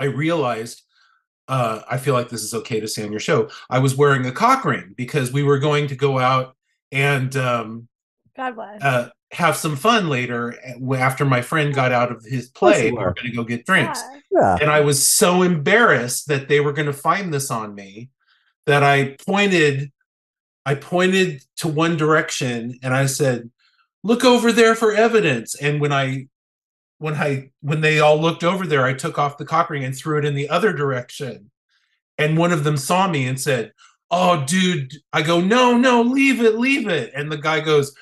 [0.00, 0.82] I realized
[1.48, 3.50] uh, I feel like this is okay to say on your show.
[3.68, 6.56] I was wearing a cock ring because we were going to go out
[6.92, 7.88] and um,
[8.36, 8.82] God bless.
[8.82, 12.90] Uh, have some fun later eh, after my friend got out of his play.
[12.90, 14.00] We were going to go get drinks.
[14.30, 14.58] Yeah.
[14.60, 18.10] And I was so embarrassed that they were going to find this on me
[18.66, 19.92] that I pointed
[20.66, 23.50] I pointed to one direction and I said,
[24.04, 26.28] "Look over there for evidence." And when I
[27.00, 29.96] when I when they all looked over there, I took off the cock ring and
[29.96, 31.50] threw it in the other direction.
[32.18, 33.72] And one of them saw me and said,
[34.10, 37.94] "Oh, dude." I go, "No, no, leave it, leave it." And the guy goes,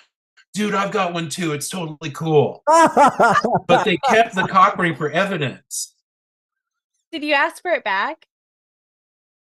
[0.53, 1.53] "Dude, I've got one too.
[1.53, 5.95] It's totally cool." but they kept the cock ring for evidence.
[7.13, 8.28] Did you ask for it back?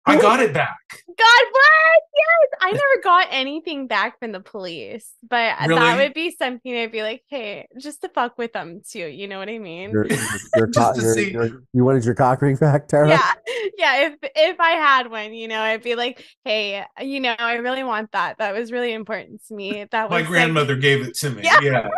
[0.09, 0.77] I got it back.
[0.91, 2.01] God bless.
[2.15, 2.59] Yes.
[2.61, 5.79] I never got anything back from the police, but really?
[5.79, 9.07] that would be something I'd be like, hey, just to fuck with them too.
[9.07, 9.91] You know what I mean?
[9.91, 10.07] You're,
[10.55, 13.09] you're co- you're, you wanted your cock ring back, Terra?
[13.09, 13.33] Yeah.
[13.77, 14.07] Yeah.
[14.07, 17.83] If if I had one, you know, I'd be like, hey, you know, I really
[17.83, 18.37] want that.
[18.39, 19.85] That was really important to me.
[19.91, 20.81] That was my grandmother like...
[20.81, 21.43] gave it to me.
[21.43, 21.59] Yeah.
[21.61, 21.89] yeah.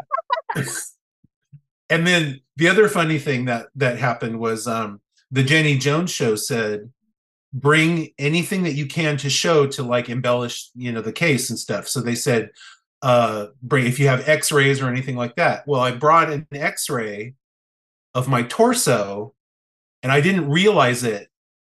[1.90, 5.02] and then the other funny thing that that happened was um
[5.32, 6.92] the Jenny Jones show said
[7.54, 11.60] bring anything that you can to show to like embellish you know the case and
[11.60, 11.88] stuff.
[11.88, 12.52] So they said
[13.02, 15.68] uh bring if you have x-rays or anything like that.
[15.68, 17.34] Well i brought an x-ray
[18.14, 19.34] of my torso
[20.04, 21.30] and i didn't realize it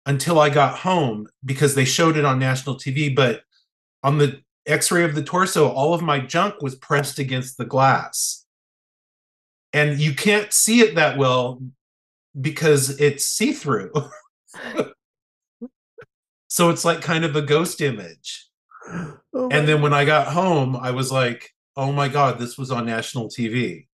[0.07, 3.43] until i got home because they showed it on national tv but
[4.03, 8.45] on the x-ray of the torso all of my junk was pressed against the glass.
[9.73, 11.61] And you can't see it that well
[12.41, 13.93] because it's see-through
[16.57, 18.49] So it's like kind of a ghost image.
[19.35, 22.71] Oh and then when I got home, I was like, oh my God, this was
[22.71, 23.89] on national TV.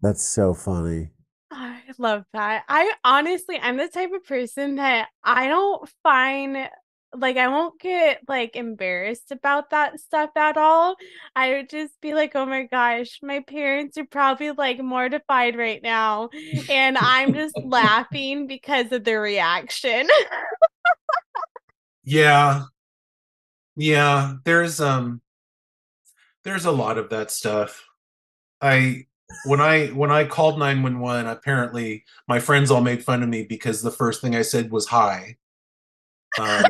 [0.00, 1.10] That's so funny.
[1.50, 2.64] I love that.
[2.70, 6.70] I honestly, I'm the type of person that I don't find
[7.12, 10.96] like I won't get like embarrassed about that stuff at all.
[11.36, 15.82] I would just be like, "Oh my gosh, my parents are probably like mortified right
[15.82, 16.30] now."
[16.70, 20.08] And I'm just laughing because of their reaction.
[22.10, 22.64] Yeah.
[23.76, 25.22] Yeah, there's um
[26.42, 27.84] there's a lot of that stuff.
[28.60, 29.06] I
[29.44, 33.80] when I when I called 911, apparently my friends all made fun of me because
[33.80, 35.36] the first thing I said was hi.
[36.38, 36.64] Um,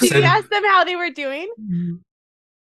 [0.00, 1.52] Did you ask them how they were doing?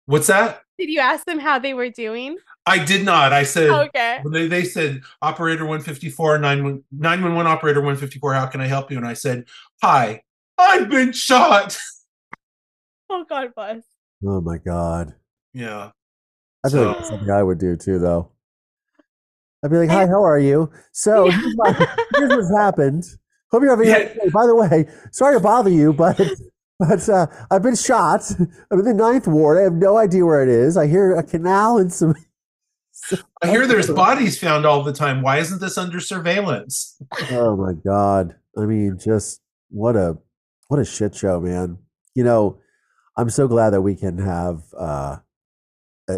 [0.06, 0.60] what's that?
[0.78, 2.36] Did you ask them how they were doing?
[2.66, 3.32] I did not.
[3.32, 4.18] I said Okay.
[4.22, 8.96] when they, they said operator 154 911 911 operator 154 how can i help you
[8.98, 9.44] and i said
[9.82, 10.22] hi
[10.58, 11.76] i've been shot
[13.10, 13.82] Oh God bless.
[14.24, 15.14] oh my god.
[15.52, 15.90] yeah
[16.64, 18.30] I feel like that's something I would do too, though.
[19.64, 20.70] I'd be like, "Hi, how are you?
[20.92, 21.40] So Yeah.
[21.40, 21.86] here's, my,
[22.16, 23.04] here's what's happened.
[23.50, 23.88] Hope you're having.
[23.88, 23.98] a Yeah.
[24.04, 24.28] good day.
[24.32, 26.16] By the way, sorry to bother you, but
[26.78, 28.22] but uh, I've been shot.
[28.70, 29.58] I'm in the ninth ward.
[29.58, 30.76] I have no idea where it is.
[30.76, 32.14] I hear a canal and some.
[33.42, 36.96] I hear there's bodies found all the time why isn't this under surveillance
[37.30, 38.36] Oh my god!
[38.56, 39.40] I mean, just
[39.70, 40.18] what a
[40.68, 41.78] what a shit show, man.
[42.14, 42.60] You know,
[43.16, 45.16] I'm so glad that we can have uh,
[46.08, 46.14] a,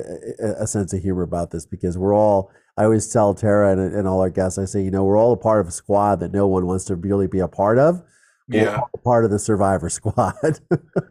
[0.61, 2.51] a, sense of humor about this because we're all.
[2.77, 5.33] I always tell Terra and, and all our guests, I say, you know, we're all
[5.33, 8.03] a part of a squad that no one wants to really be a part of.
[8.49, 10.59] We're yeah part of the Survivor Squad.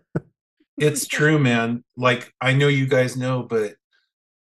[0.77, 3.75] it's true man like i know you guys know but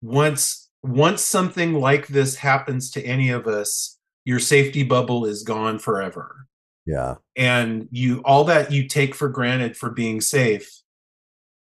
[0.01, 5.79] once once something like this happens to any of us your safety bubble is gone
[5.79, 6.47] forever.
[6.85, 10.69] Yeah, and you all that you take for granted for being safe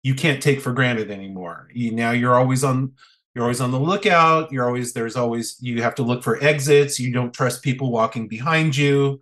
[0.02, 1.68] you can't take for granted anymore.
[1.74, 2.94] You now you're always on
[3.36, 4.52] you're always on the lookout.
[4.52, 7.00] You're always there's always you have to look for exits.
[7.00, 9.20] You don't trust people walking behind you.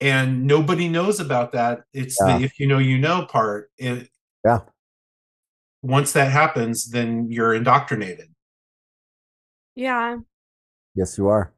[0.00, 1.82] And nobody knows about that.
[1.92, 2.38] It's Yeah.
[2.38, 3.70] the if you know you know part.
[3.78, 4.08] It,
[4.44, 4.60] Yeah.
[5.82, 8.33] once that happens then you're indoctrinated
[9.74, 10.18] Yeah.
[10.94, 11.52] yes, you are.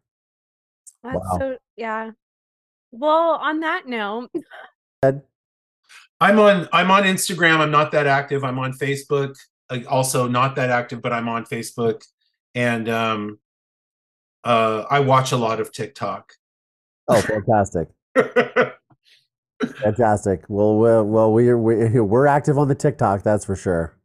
[1.02, 1.38] That's Wow.
[1.38, 2.10] so yeah.
[2.92, 4.30] Well, on that note,
[5.02, 5.22] Ed?
[6.18, 9.34] i'm on i'm on instagram i'm not that active i'm on facebook
[9.68, 12.02] uh, also not that active but i'm on facebook
[12.54, 13.38] and um
[14.44, 16.32] uh i watch a lot of tiktok
[17.08, 17.88] Oh, fantastic,
[19.76, 20.42] fantastic.
[20.48, 23.96] Well, well, well we're we, we're active on the TikTok, that's for sure.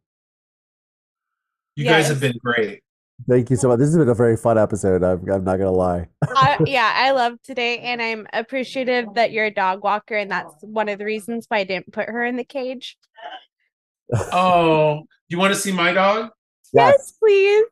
[1.76, 2.08] you guys Yes.
[2.10, 2.82] have been great
[3.28, 3.78] Thank you so much.
[3.78, 5.02] This has been a very fun episode.
[5.04, 6.08] I'm, I'm not gonna lie.
[6.22, 10.54] I, yeah, I love today, and I'm appreciative that you're a dog walker, and that's
[10.62, 12.96] one of the reasons why I didn't put her in the cage.
[14.32, 16.30] oh you want to see my dog
[16.74, 17.64] Yes, please.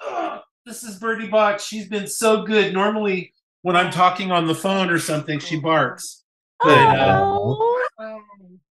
[0.00, 4.54] oh, this is birdie bot she's been so good normally when i'm talking on the
[4.54, 6.24] phone or something she barks
[6.62, 7.82] but uh, Oh,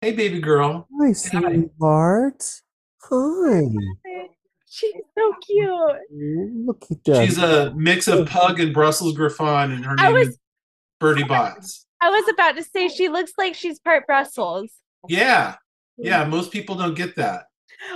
[0.01, 2.45] hey baby girl Hi, sweetheart.
[3.11, 3.61] Hi.
[4.79, 6.67] She's so cute.
[6.67, 7.25] Look at that.
[7.25, 10.39] she's a mix of pug and brussels griffon and her name was- is
[11.01, 14.71] birdie bots I was about to say she looks like she's part Brussels.
[15.09, 15.57] yeah
[15.97, 17.45] yeah most people don't get that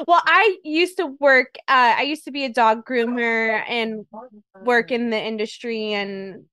[0.07, 1.57] Well, I used to work.
[1.67, 4.07] Uh, I used to be a dog groomer and
[4.65, 6.45] work in the industry, and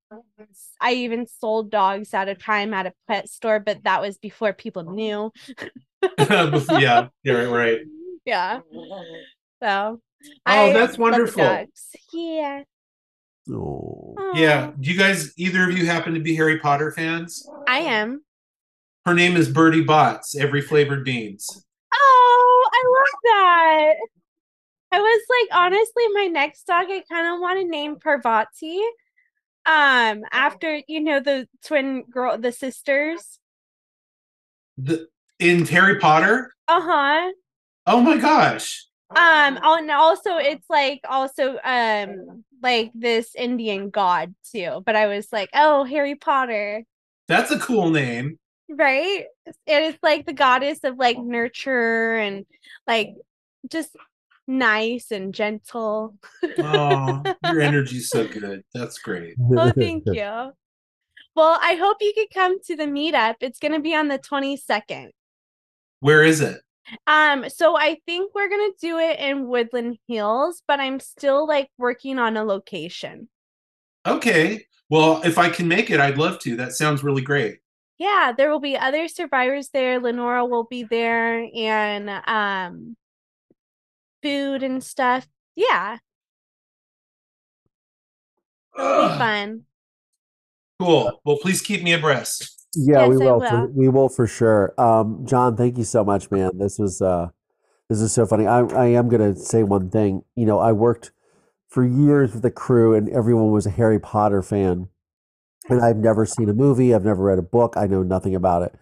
[0.81, 4.53] I even sold dogs at a time at a pet store, but that was before
[4.53, 5.31] people knew.
[6.17, 7.79] yeah yeah right, right
[8.25, 8.61] Yeah.
[9.61, 10.01] So.
[10.45, 11.43] Oh, that's wonderful.
[11.43, 11.89] dogs.
[12.13, 12.63] Yeah.
[13.51, 14.15] Oh.
[14.35, 18.21] yeah do you guys either of you happen to be harry potter fans I am.
[19.07, 23.93] her name is birdie bots every flavored beans Oh, I love that.
[24.91, 28.79] I was like, honestly, my next dog, I kind of want to name Parvati.
[29.65, 33.39] Um, after you know the twin girl, the sisters.
[34.77, 35.07] the,
[35.39, 37.31] in harry potter Uh huh.
[37.87, 44.35] oh my gosh Um, oh, and also it's like also um like this Indian god
[44.51, 44.83] too.
[44.85, 46.83] But I was like, oh, Harry Potter,
[47.27, 48.37] that's a cool name
[48.69, 49.25] right?
[49.45, 52.45] And it's like the goddess of like nurture and
[52.87, 53.09] like
[53.69, 53.95] just
[54.47, 56.15] nice and gentle.
[56.59, 60.51] oh your energy's so good that's great Oh, thank you.
[61.35, 63.35] Well, I hope you could come to the meetup.
[63.41, 65.09] It's going to be on the 22nd.
[65.99, 66.61] where is it
[67.07, 71.47] Um, so I think we're going to do it in Woodland Hills, but I'm still
[71.47, 73.29] like working on a location.
[74.07, 77.59] okay well if i can make it i'd love to that sounds really great
[77.99, 79.99] Yeah, there will be other survivors there.
[79.99, 82.95] Lenora will be there and um
[84.23, 85.27] food and stuff.
[85.55, 85.97] Yeah,
[88.77, 89.65] it'll be fun.
[90.79, 91.19] Cool.
[91.25, 92.58] Well, please keep me abreast.
[92.75, 93.39] Yeah, we Yes, I will.
[93.39, 94.73] For, we will for sure.
[94.77, 96.51] Um, Jon, thank you so much, man.
[96.57, 97.29] This was uh,
[97.89, 98.45] this is so funny.
[98.45, 100.23] I I am gonna say one thing.
[100.35, 101.11] You know, I worked
[101.67, 104.89] for years with the crew, and everyone was a Harry Potter fan,
[105.67, 106.93] and I've never seen a movie.
[106.93, 107.73] I've never read a book.
[107.75, 108.75] I know nothing about it.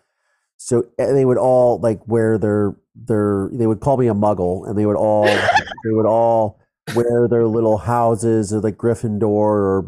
[0.58, 3.50] So eh, they would all like wear their their.
[3.54, 6.60] They would call me a Muggle, and they would all they would all
[6.96, 9.82] wear their little houses or like Gryffindor or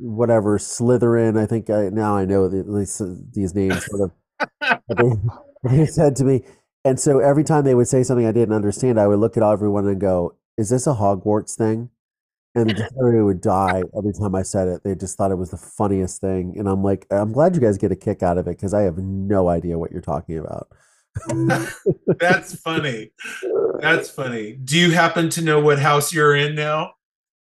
[0.00, 1.38] whatever Slytherin.
[1.38, 4.80] I think I now I know at least these names sort of.
[4.88, 5.12] they,
[5.78, 6.44] they said to me,
[6.84, 9.42] and so every time they would say something I didn't understand, I would look at
[9.42, 11.90] everyone and go, "Is this a Hogwarts thing?"
[12.54, 14.82] And everybody would die every time I said it.
[14.84, 17.78] They just thought it was the funniest thing, and I'm like, I'm glad you guys
[17.78, 20.68] get a kick out of it because I have no idea what you're talking about.
[22.18, 23.12] That's funny.
[23.80, 24.54] That's funny.
[24.54, 26.92] Do you happen to know what house you're in now?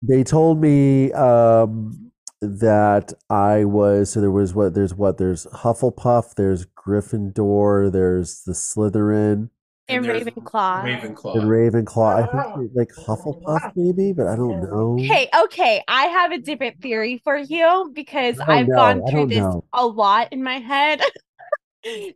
[0.03, 6.35] They told me um, that I was so there was what there's what there's Hufflepuff,
[6.35, 9.49] there's Gryffindor, there's the Slytherin
[9.89, 10.83] And there's Ravenclaw.
[10.83, 11.35] Ravenclaw.
[11.39, 12.23] and Ravenclaw.
[12.23, 14.97] I think like Hufflepuff maybe, but I don't know.
[15.01, 15.83] Okay, okay.
[15.89, 19.39] I have a different theory for you because I don't I've know, gone through this
[19.39, 19.65] know.
[19.73, 21.01] a lot in my head.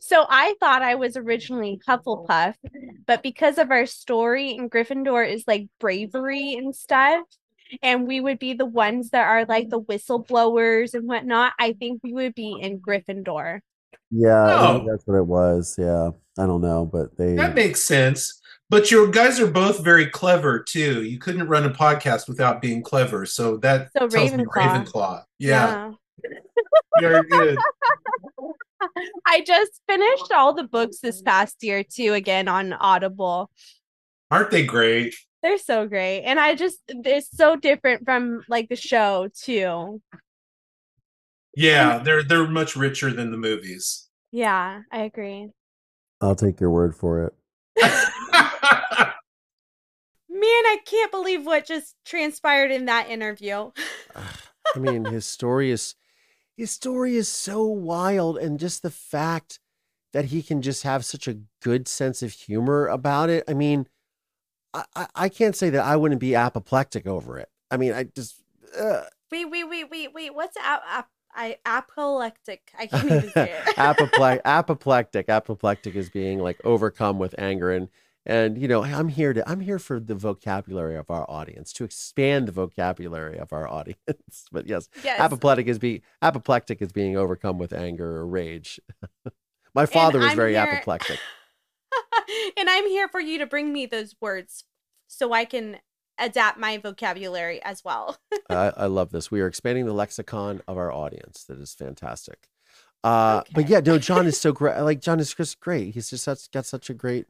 [0.01, 2.55] so I thought I was originally Hufflepuff,
[3.07, 7.25] but because of our story in Gryffindor is like bravery and stuff,
[7.83, 12.01] and we would be the ones that are like the whistleblowers and whatnot, I think
[12.03, 13.61] we would be in Gryffindor.
[14.11, 14.87] Yeah, I think Oh.
[14.91, 15.75] that's what it was.
[15.79, 17.35] Yeah, I don't know, but they.
[17.35, 18.41] That makes sense.
[18.71, 21.03] But your guys are both very clever too.
[21.03, 23.25] You couldn't run a podcast without being clever.
[23.27, 24.85] So that So tells me Ravenclaw.
[24.87, 25.25] Ravenclaw.
[25.39, 25.93] Yeah,
[27.01, 27.59] very good.
[29.27, 33.51] I just finished all the oh, books this past year too, again on Audible.
[34.31, 35.15] Aren't they great?
[35.43, 36.23] They're so great.
[36.23, 40.03] And I just they're so different from like the show too.
[41.55, 44.09] Yeah, they're they're much richer than the movies.
[44.31, 45.49] Yeah, I agree.
[46.21, 47.35] I'll take your word for it.
[50.29, 53.71] Man, I can't believe what just transpired in that interview.
[54.17, 55.95] I mean, his story is
[56.59, 59.61] his story is so wild, and just the fact
[60.13, 63.45] that he can just have such a good sense of humor about it.
[63.47, 63.87] I mean,
[64.75, 67.49] I I, I can't say that I wouldn't be apoplectic over it.
[67.71, 68.43] I mean, I just.
[68.79, 70.35] Uh, Wait, wait, wait, wait, wait.
[70.35, 72.73] What's ap- ap- I apoplectic?
[72.79, 73.77] I can't even say it.
[73.77, 77.89] Apople- apoplectic apoplectic is being like overcome with anger and
[78.29, 81.83] and you know i'm here to i'm here for the vocabulary of our audience to
[81.83, 84.45] expand the vocabulary of our audience.
[84.53, 85.19] But yes, yes.
[85.19, 88.79] apoplectic is be apoplectic is being overcome with anger or rage.
[89.75, 91.19] My father was very here- apoplectic.
[92.59, 94.65] And I'm here for you to bring me those words
[95.07, 95.79] so I can
[96.19, 98.19] adapt my vocabulary as well.
[98.51, 99.31] I, I love this.
[99.31, 101.45] We are expanding the lexicon of our audience.
[101.45, 102.49] That is fantastic.
[103.03, 105.95] Uh but yeah no Jon is so great like Jon is just great.
[105.95, 107.27] He's just such, got such a great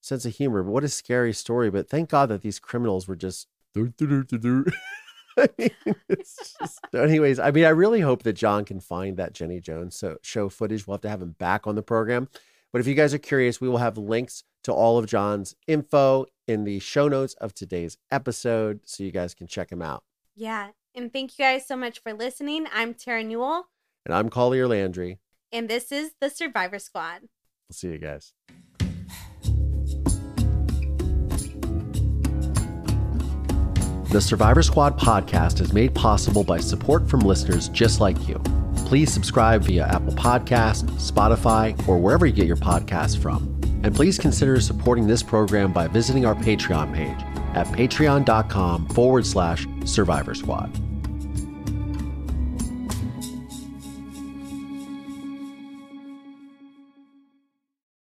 [0.00, 3.16] sense of humor but what a scary story but thank god that these criminals were
[3.16, 5.70] just I mean,
[6.08, 9.96] it's just, anyways i mean i really hope that Jon can find that jenny jones
[9.96, 12.28] so, show footage we'll have to have him back on the program
[12.72, 16.26] but if you guys are curious we will have links to all of Jon's info
[16.48, 20.02] in the show notes of today's episode so you guys can check him out
[20.38, 20.68] yeah.
[20.94, 22.66] And thank you guys so much for listening.
[22.72, 23.66] I'm Terra Newell,
[24.06, 25.18] and i'm collier landry
[25.52, 27.22] and this is the Survivor Squad.
[27.22, 28.32] we'll see you guys
[34.10, 38.40] The Survivor Squad podcast is made possible by support from listeners just like you.
[38.86, 43.60] Please subscribe via Apple Podcast, Spotify, or wherever you get your podcasts from.
[43.82, 47.20] And please consider supporting this program by visiting our Patreon page
[47.54, 50.87] at patreon.com forward slash survivor squad.